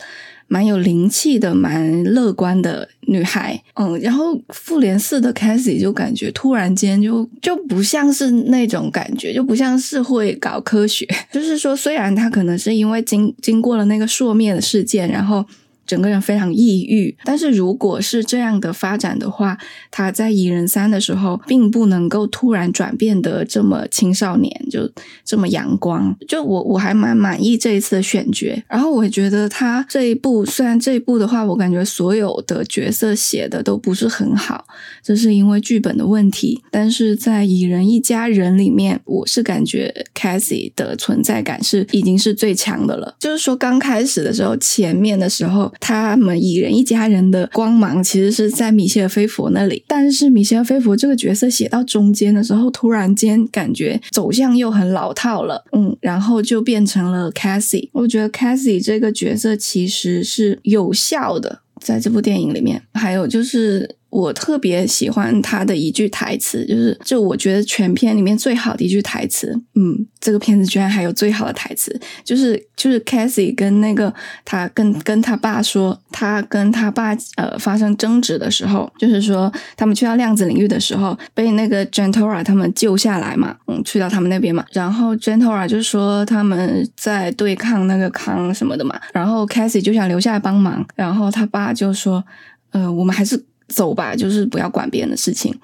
[0.49, 3.63] 蛮有灵气的、蛮乐观的女孩。
[3.77, 11.09] 嗯，然后复联四的 Cassie 就感觉突然间就就不像是那种感觉，就不像是会搞科学。
[11.33, 15.47] 就是说，虽然他可能是因为经经过了那个朔灭的事件，然后。
[15.89, 19.57] 整个人非常抑郁，但是如果是这样的发展的话，
[19.91, 24.89] 他在蚁人三的时候，并不能够突然转变的这么青少年，就
[25.25, 26.15] 这么阳光。
[26.29, 34.67] 就我我还蛮满意这一次的选角，然后我觉得他这一部，虽然这一部的话，我感觉所有的角色写的都不是很好，
[35.03, 36.63] 这是因为剧本的问题。
[36.71, 43.17] 但是在蚁人一家人里面，我是感觉 Cassie 的存在感是已经是最强的了。
[43.19, 45.73] 就是说刚开始的时候，前面的时候。
[45.81, 57.89] 他们蚁人一家人的光芒其实是在米歇尔·菲佛那里，但是米歇尔·菲佛这个角色写到中间的时候，突然间感觉走向又很老套了，嗯，然后就变成了 Cassie。
[57.93, 62.83] 我觉得 Cassie 这个角色其实是有效的，在这部电影里面。
[62.95, 69.55] 还有就是我特别喜欢他的一句台词，就是就我觉得全片里面最好的一句台词。
[69.75, 74.13] 嗯，这个片子居然还有最好的台词，就是就是 Cassie 跟那个
[74.47, 92.25] 他跟跟他爸说，他跟他爸呃发生争执的时候，就是说他们去到量子领域的时候，被那个 Gentora 他们救下来嘛，嗯，去到他们那边嘛，然后 Gentora 就说他们在对抗那个康什么的嘛，然后 Cassie 就想留下来帮忙，然后他爸就说，
[92.71, 93.45] 呃，我们还是。
[93.69, 95.55] 走吧，就是不要管别人的事情。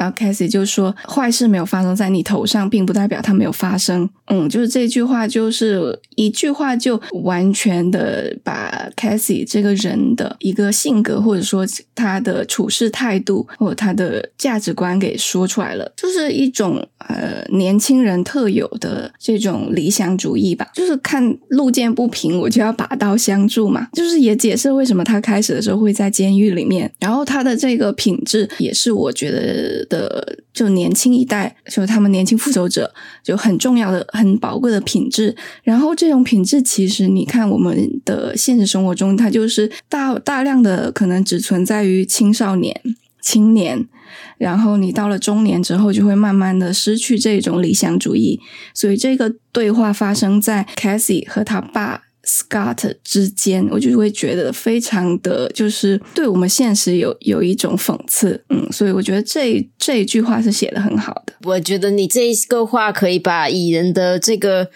[0.00, 15.92] 然后 Cassie 就说：“坏事没有发生在你头上，并不代表它没有发生。”嗯，就是这句话，就是一句话就完全的把 Cassie 这个人的一个性格，或者说他的处事态度，或者他的价值观给说出来了。
[15.94, 20.66] 就是一种呃年轻人特有的这种理想主义吧。
[20.72, 23.88] 就是看路见不平，我就要拔刀相助嘛。
[23.92, 29.86] 就是也解释为什么他开始的时候会在监狱里面，然后他的这个品质也是我觉得。
[29.90, 32.90] 的就年轻一代，就他们年轻复仇者
[33.22, 35.36] 就很重要的、很宝贵的品质。
[35.62, 42.80] 然后这种品质，其实你看我们的现实生活中，它就是大大量的可能只存在于青少年、
[43.20, 43.86] 青年。
[44.38, 48.40] 然后你到了中年之后，就会慢慢的失去这种理想主义。
[48.72, 52.04] 所以这个对话发生在 Cassie 和他爸。
[52.30, 61.32] Scott 之间，我就会觉得非常的就是对我们现实有有一种讽刺，嗯，所以我觉得这这一句话是写的很好的。
[61.42, 64.70] 我觉得你这个话可以把蚁人的这个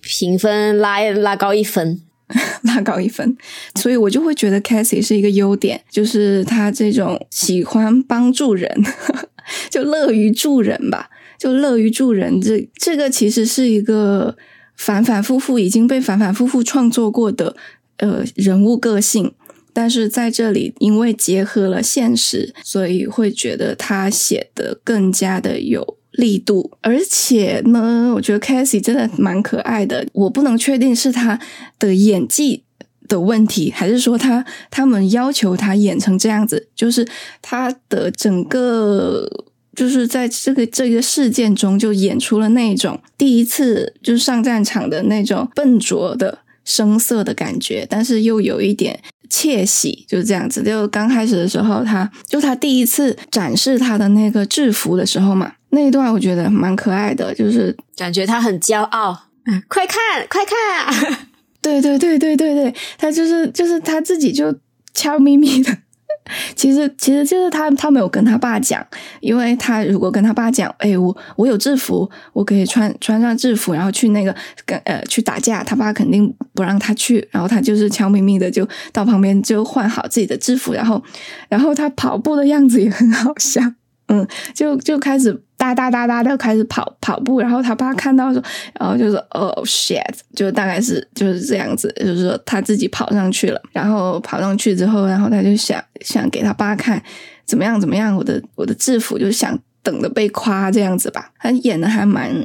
[0.00, 2.00] 评分拉拉高一分，
[2.64, 3.36] 拉高一分。
[3.74, 8.82] 所以我就会觉得 Cassie 是一个优点，就是他这种喜欢帮助人，
[9.68, 12.40] 就乐于助人吧，就乐于助人。
[12.40, 14.34] 这这个其实是一个。
[14.76, 17.56] 反反复复已经被反反复复创作过的
[17.98, 19.32] 呃人物个性，
[19.72, 26.72] 但是在这里因为结合了现实，所以会觉得他写的更加的有力度。
[26.80, 30.06] 而且呢，我觉得 Cassie 真的蛮可爱的。
[30.12, 31.38] 我不能确定是他
[31.78, 32.64] 的演技
[33.08, 37.06] 的问题，还是说他他们要求他演成这样子，就是
[37.40, 39.28] 他的整个。
[39.74, 50.62] 就是在这个这个事件中，就演出了那种第一次就是上战场的那种笨拙的生涩的感觉，但是又有一点窃喜，就是这样子。
[50.62, 59.24] 就刚开始的时候，他就他第一次展示他的那个制服的时候嘛，那一段我觉得蛮可爱的，就是感觉他很骄傲。
[59.46, 61.26] 嗯，快看，快看啊！
[61.60, 64.54] 对对对对对对，他就是就是他自己就
[64.94, 65.78] 悄咪咪的。
[66.56, 68.84] 其实，其实就是他，他没有跟他爸讲，
[69.20, 81.02] 因为他如果跟他爸讲，哎，我我有制服，我可以穿穿上制服，然后去那个跟呃去打架，他爸肯定不让他去，然后他就是悄咪咪的就到旁边就换好自己的制服，然后
[81.48, 83.60] 然后他跑步的样子也很好笑。
[84.06, 85.42] 嗯，就就开始
[85.72, 88.42] 哒哒哒哒的开始跑跑步，然后他爸看到说，
[88.80, 90.02] 然后就说哦 shit，
[90.34, 97.00] 就大概是就是这样子，就是说他自己跑上去了，然后跑上去之后，然后他就想想给他爸看
[97.46, 102.44] 怎么样怎么样，我的我的制服，就想等着被夸这样子吧，他演的还蛮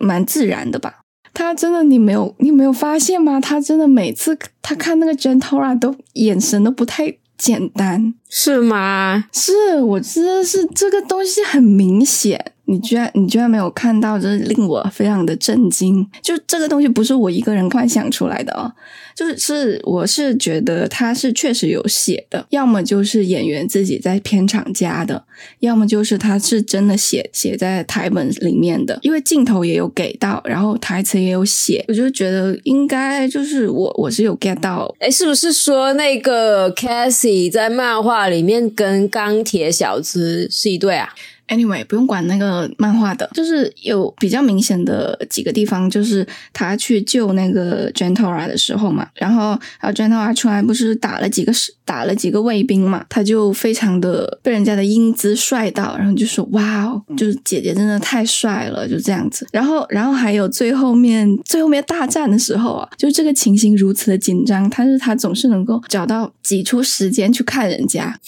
[0.00, 1.00] 蛮自然的吧，
[1.32, 3.40] 他真的你没有你没有发现吗？
[3.40, 7.14] 他真的每次他看那个 Gentora 都眼神都不太。
[7.38, 9.26] 简单是吗？
[9.32, 12.50] 是我真的是这个东西很明显。
[12.68, 16.06] 你居然你居然没有看到，这令我非常的震惊。
[16.22, 18.70] 就这个东西不是我一个人幻想出来的哦，
[19.16, 25.24] 就是是我是觉得他是确实有写的，要么就是演员自己在片场加的，
[25.60, 28.98] 要么就是他是真的写写在台本里面的。
[29.00, 34.94] 因为镜头也有给到，然后台词也有写，我就觉得应该就是我我是有 get 到。
[35.00, 41.14] 哎，是不是说那个 Cassie 在漫画里面跟钢铁小子是一对啊
[41.48, 51.52] ？Anyway，不用管那个漫画的，就是有比较明显的几个地方，就是他去救那个 Gentora 的时候嘛，然后然后 Gentora 出来不是打了几个
[51.84, 59.46] 打了几个卫兵嘛，他就非常的被人家的英姿帅到，然后就说哇哦，就是姐姐真的太帅了，就这样子。
[59.50, 68.18] 然后然后还有最后面最后面大战的时候啊，就这个情形如此的紧张，但是他总是能够找到挤出时间去看人家。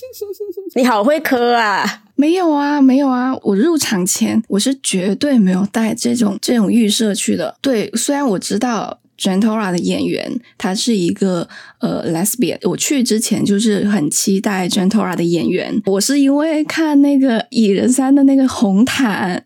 [0.76, 2.02] 你好会磕啊！
[2.20, 3.34] 没有啊，没有啊！
[3.42, 7.56] 我入场前我是绝对没有带这种这种预设去的。
[7.62, 11.48] 对，虽然我知道 Gentora 的演员他是一个
[11.78, 15.80] 呃 lesbian，我去之前就是很期待 Gentora 的演员。
[15.86, 19.42] 我是因为看那个蚁人三的那个红毯，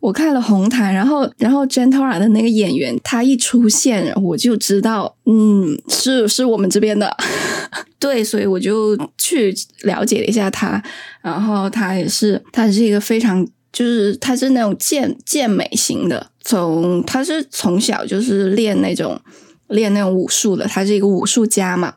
[0.00, 7.16] 我看了红毯，然后然后 Gentora 的那个演员他一出现，我就知道，嗯，是是我们这边的，
[7.98, 10.82] 对，所以我就去了解了一下他，
[11.20, 19.20] 然后他也是，他是一个非常，就是他是那种健健美型的，从他是从小就是练那种
[19.68, 21.94] 练那种武术的，他是一个武术家嘛。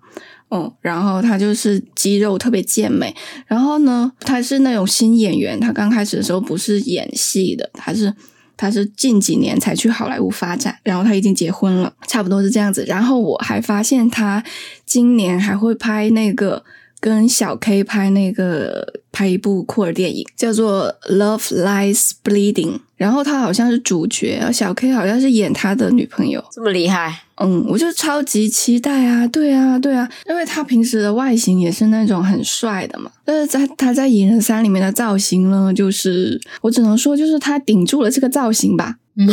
[0.54, 3.16] 嗯，然后他就是肌肉特别健美，
[3.47, 8.14] 然后呢，他是那种新演员，他刚开始的时候不是演戏的，他是
[8.58, 12.84] 他是近几年才去好莱坞发展，然后他已经结婚了，差不多是这样子。
[12.86, 14.43] 然后我还发现他
[14.86, 16.64] 今年还会拍那个
[17.02, 22.74] 跟小 K 拍那个拍一部酷儿电影，叫做《Love Lies Bleeding》。
[22.95, 29.28] 然后他好像是主角，小 K 好像是演他的女朋友，这么厉害，嗯，我就超级期待啊！
[29.28, 38.97] 对啊，对啊，因为他平时的外形也是那种很帅的嘛，但是在他在《蚁人三》里面的造型呢，就是我只能说，就是他顶住了这个造型吧。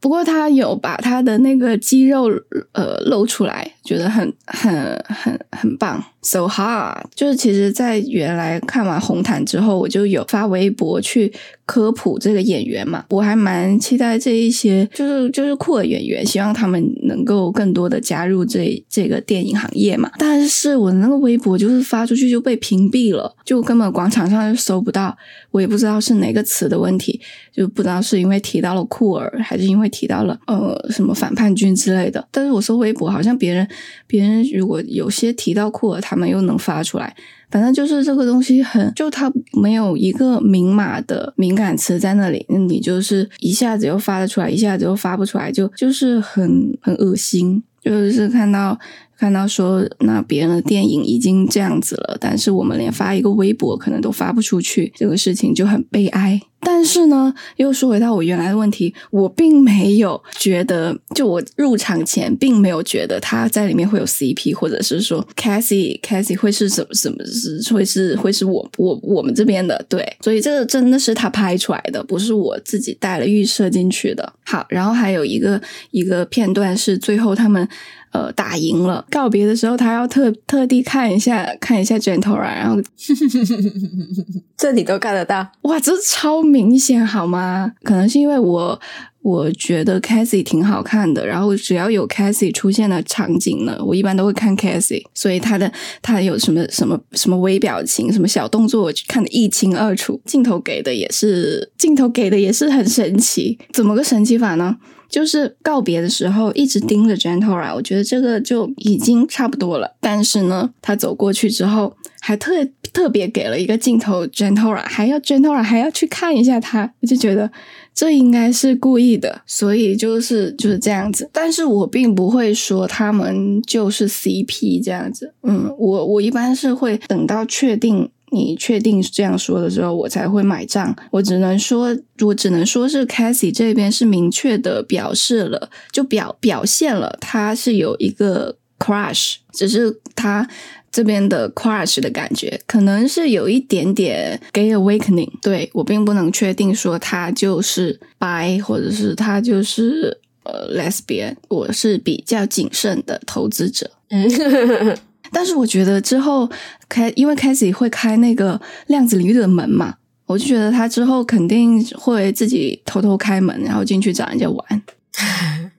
[0.00, 2.28] 不过他有把他的那个肌肉
[2.72, 4.74] 呃露出来，觉得很很
[5.06, 7.02] 很很棒，so hard。
[7.14, 11.32] 就是其实，在原来看完红毯之后，我就有发微博去
[11.66, 20.10] 科普这个演员嘛，我还蛮期待这一些，就是就是酷的演员，希望他们能够更多的加入这这个电影行业嘛。
[20.18, 25.16] 但是我那个微博就是发出去就被屏蔽了，就根本广场上就搜不到，
[25.50, 27.20] 我也不知道是哪个词的问题，
[27.54, 29.92] 就不知道是因为提到了酷儿，还是因为。
[29.92, 33.68] 提到了呃什么反叛军之类的，但是我搜微博好像别人
[34.06, 37.16] 别人如果有些提到酷儿，他他们又能发出来。
[37.50, 47.62] 反正就是这个东西很，就它没有一个明码的敏感词在那里，那你就是一下子又发得出来，一下子又发不出来，就就是很很恶心。
[47.82, 48.78] 就是看到
[49.18, 56.40] 看到说，那别人的电影已经这样子了，但是我们连发一个微博可能都发不出去，这个事情就很悲哀。
[56.64, 74.32] 但是呢，又说回到我原来的问题，我并没有觉得，就我入场前并没有觉得他在里面会有 CP，或者是说 Cassie Cassie 会是什么什么是会是会是我我我们这边的对，所以这个真的是他拍出来的，不是我自己带了预设进去的。
[74.44, 75.60] 好，然后还有一个
[75.90, 77.68] 一个片段是最后他们。
[78.12, 82.78] 呃，打赢了，告别的时候，他要特特地看一下，看一下 Gentle，然后
[84.54, 87.72] 这你都看得到，哇，这超明显好吗？
[87.82, 88.78] 可能是因为我
[89.22, 95.72] 我觉得 Cassie 挺好看的，然后只要有 Cassie 出现的场景呢，我一般都会看 Cassie，所以他的
[96.02, 100.20] 他有什么什么什么微表情、什么小动作，我就看得一清二楚。
[100.26, 104.76] 镜头给的也是镜头给的也是很神奇，怎么个神奇法呢？
[105.08, 109.94] 就是告别的时候一直盯着 Gentle 啊我觉得这个就已经差不多了。
[110.00, 112.52] 但是呢，他走过去之后，还特
[112.92, 117.50] 特别给了一个镜头，Gentora 还要 Gentora 还要去看一下他，我就觉得
[117.92, 121.28] 这应该是故意的，所以就是就是这样子。
[121.32, 128.08] 但是我并不会说他们就是 CP 这样子，嗯，我我一般是会等到确定。
[128.34, 130.96] 你确定这样说的时候，我才会买账。
[131.10, 140.48] 我只能说，我只能说是 Cassie 这边是明确的表示了，就表表现了他是有一个 crush，只是他
[140.92, 145.30] 这边的 crush 的感觉，可能是有一点点 gay awakening。
[145.40, 151.34] 对我并不能确定说他就是 bi，或者是他就是呃 lesbian。
[151.48, 153.90] 我是比较谨慎的投资者。
[154.10, 154.28] 嗯
[155.34, 156.46] 但是我觉得之后
[156.90, 159.94] 开，因为开始会开那个量子领域的门嘛，
[160.26, 164.82] 我就觉得他之后肯定会自己偷偷开门，然后进去找人家玩。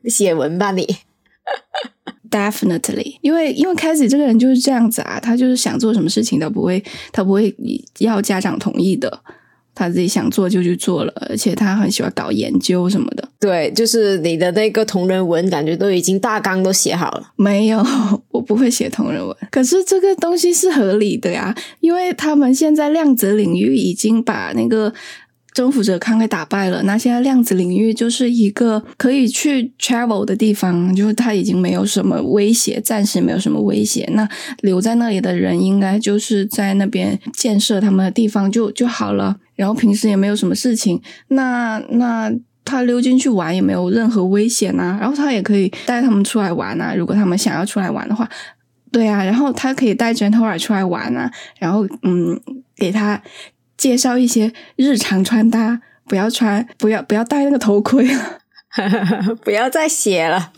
[0.10, 0.98] 写文吧你
[2.34, 7.56] ，Definitely，因为因为开始这个人就是这样子啊，他就是想做什么事情都不会，他不会
[8.00, 9.22] 要家长同意的。
[9.76, 13.28] 他自己想做就去做了，而且他很喜欢搞研究什么的。
[13.40, 17.24] 对，就是你的那个同人文，感觉都已经大纲都写好了。
[17.38, 17.84] 没有，
[18.30, 19.36] 我不会写同人文。
[19.50, 24.94] 可是这个东西是合理的呀，因为他们现在量子领域已经把那个
[25.54, 26.84] 征服者康给打败了。
[26.84, 34.10] 那现在量子领域就是一个可以去 travel 的地方，就是他已经没有什么威胁，暂时没有什么威胁。
[34.14, 34.28] 那
[34.62, 39.38] 留在那里的人，应该就是在那边建设他们的地方就就好了。
[39.56, 42.34] 然后平时也没有什么事情，那那
[42.66, 44.98] 他溜进去玩也没有任何危险呐。
[45.00, 48.28] 然后他也可以带他们出来玩呐，如果他们想要出来玩的话，
[48.92, 49.24] 对啊。
[49.24, 52.40] 然后他可以带 Gentle 出来玩啊，然后嗯，
[52.76, 53.22] 给他
[53.84, 58.40] 介绍一些日常穿搭，不要穿，不要不要戴那个头盔了，
[59.44, 60.54] 不要再写了。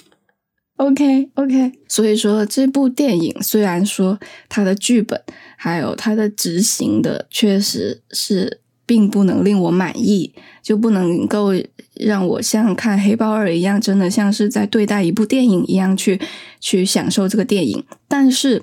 [0.75, 5.19] OK OK，所以说这部电影虽然说它的剧本
[5.57, 8.61] 还有它的执行的确实是。
[8.87, 10.31] 并不能令我满意，
[10.61, 11.53] 就不能够
[11.95, 16.21] 让我像看《黑豹二》一样，真的像是在对待一部电影一样去
[16.59, 17.83] 去享受这个电影。
[18.07, 18.61] 但是，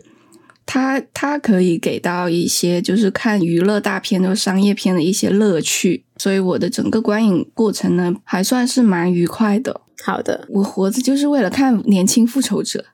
[0.65, 9.81] 它它可以给到一些就是看娱乐大片的商业片的一些乐趣，所以我的整个观影过程呢，还算是蛮愉快的。
[10.05, 12.85] 好的，我活着就是为了看年轻复仇者。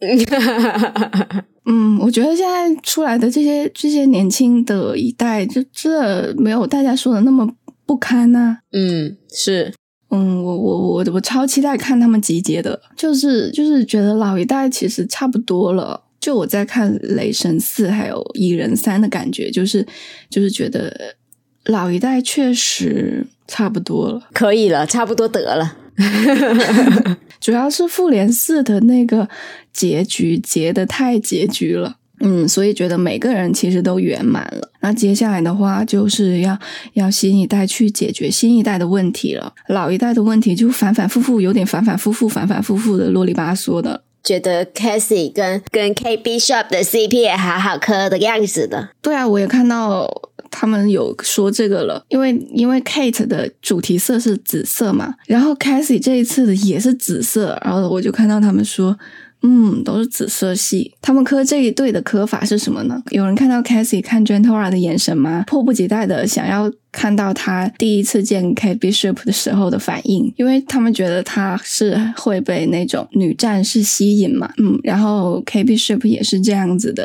[1.66, 7.48] 嗯，我觉得现在出来的这些这些年轻的一代，就这没有大家说的那么
[7.84, 9.72] 不堪呐、嗯，是，
[10.08, 16.04] 嗯，我我我我超期待看他们集结的，就是就是觉得老一代其实差不多了。
[16.20, 19.86] 就我在看《雷神四》还有《蚁人三》的感觉，就是
[20.28, 21.16] 就是觉得
[21.64, 24.28] 老一代确实差不多了。
[24.34, 25.76] 可以了，差不多得了。
[27.40, 29.28] 主要是复联四的那个
[29.72, 34.70] 结局结的太结局了，嗯，所以觉得每个人其实都圆满了。
[34.80, 36.58] 那接下来的话，就是要
[36.94, 44.02] 要新一代去解决新一代的问题了，老一代的问题就反反复复，有点反反复复、反反复复的啰里吧嗦的。
[44.22, 48.90] 觉得 Cassie 跟跟 KB Shop 的 CP 也好好磕的样子的。
[49.00, 50.10] 对啊，我也看到
[50.50, 58.98] 他们有说这个了，因为因为 Kate 的主题色是紫色嘛，然后 Cassie 这一次的也是紫色，然后我就看到他们说。
[59.42, 60.92] 嗯，都是紫色系。
[61.00, 63.02] 他们磕这一对的磕法是什么呢？
[63.10, 65.44] 有人看到 Cassie 看 Gentora 的眼神吗？
[65.46, 74.52] 迫不及待的想要看到他第一次见 Kate Bishop 的时候的反应，因为他们觉得他是会被那种女战士吸引嘛。
[74.58, 77.04] 嗯，然后 Kate Bishop 也是这样子的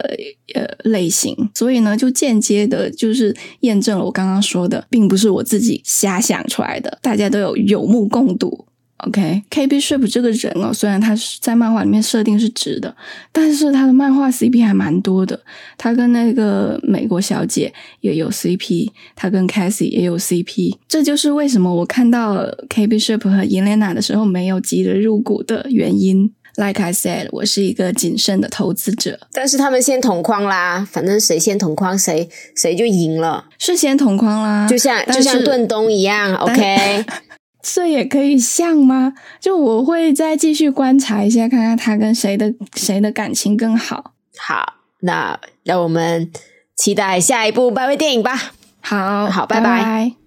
[0.53, 8.65] 呃类型，所以呢，就间接的就是验证了我刚刚说的，并不是我自己瞎想出来的，大家都有有目共睹。
[9.07, 12.95] OK，K Bishop 这个人哦，虽然他是在漫画里面设定是直的，
[13.31, 15.39] 但是他的漫画 CP 还蛮多的。
[15.77, 17.71] 他跟那个美国小姐
[18.01, 20.77] 也有 CP，他跟 Cassie 也有 CP。
[20.87, 26.33] 这就是为什么我看到 K Bishop 和 Elena 的时候没有急着入股的原因。
[26.57, 29.19] Like I said，我是一个谨慎的投资者。
[29.33, 36.33] 但是他们先同框啦，反正谁先同框谁谁就赢了，是先同框啦，就像就像盾东一样。
[36.35, 37.05] OK。
[37.73, 39.13] 这也可以像吗？
[39.39, 44.13] 就我会再继续观察一下，看看他跟谁的谁的感情更好。
[44.37, 46.31] 好，那让我们
[46.75, 48.53] 期待下一部漫威电影吧。
[48.81, 50.24] 好好，拜拜拜。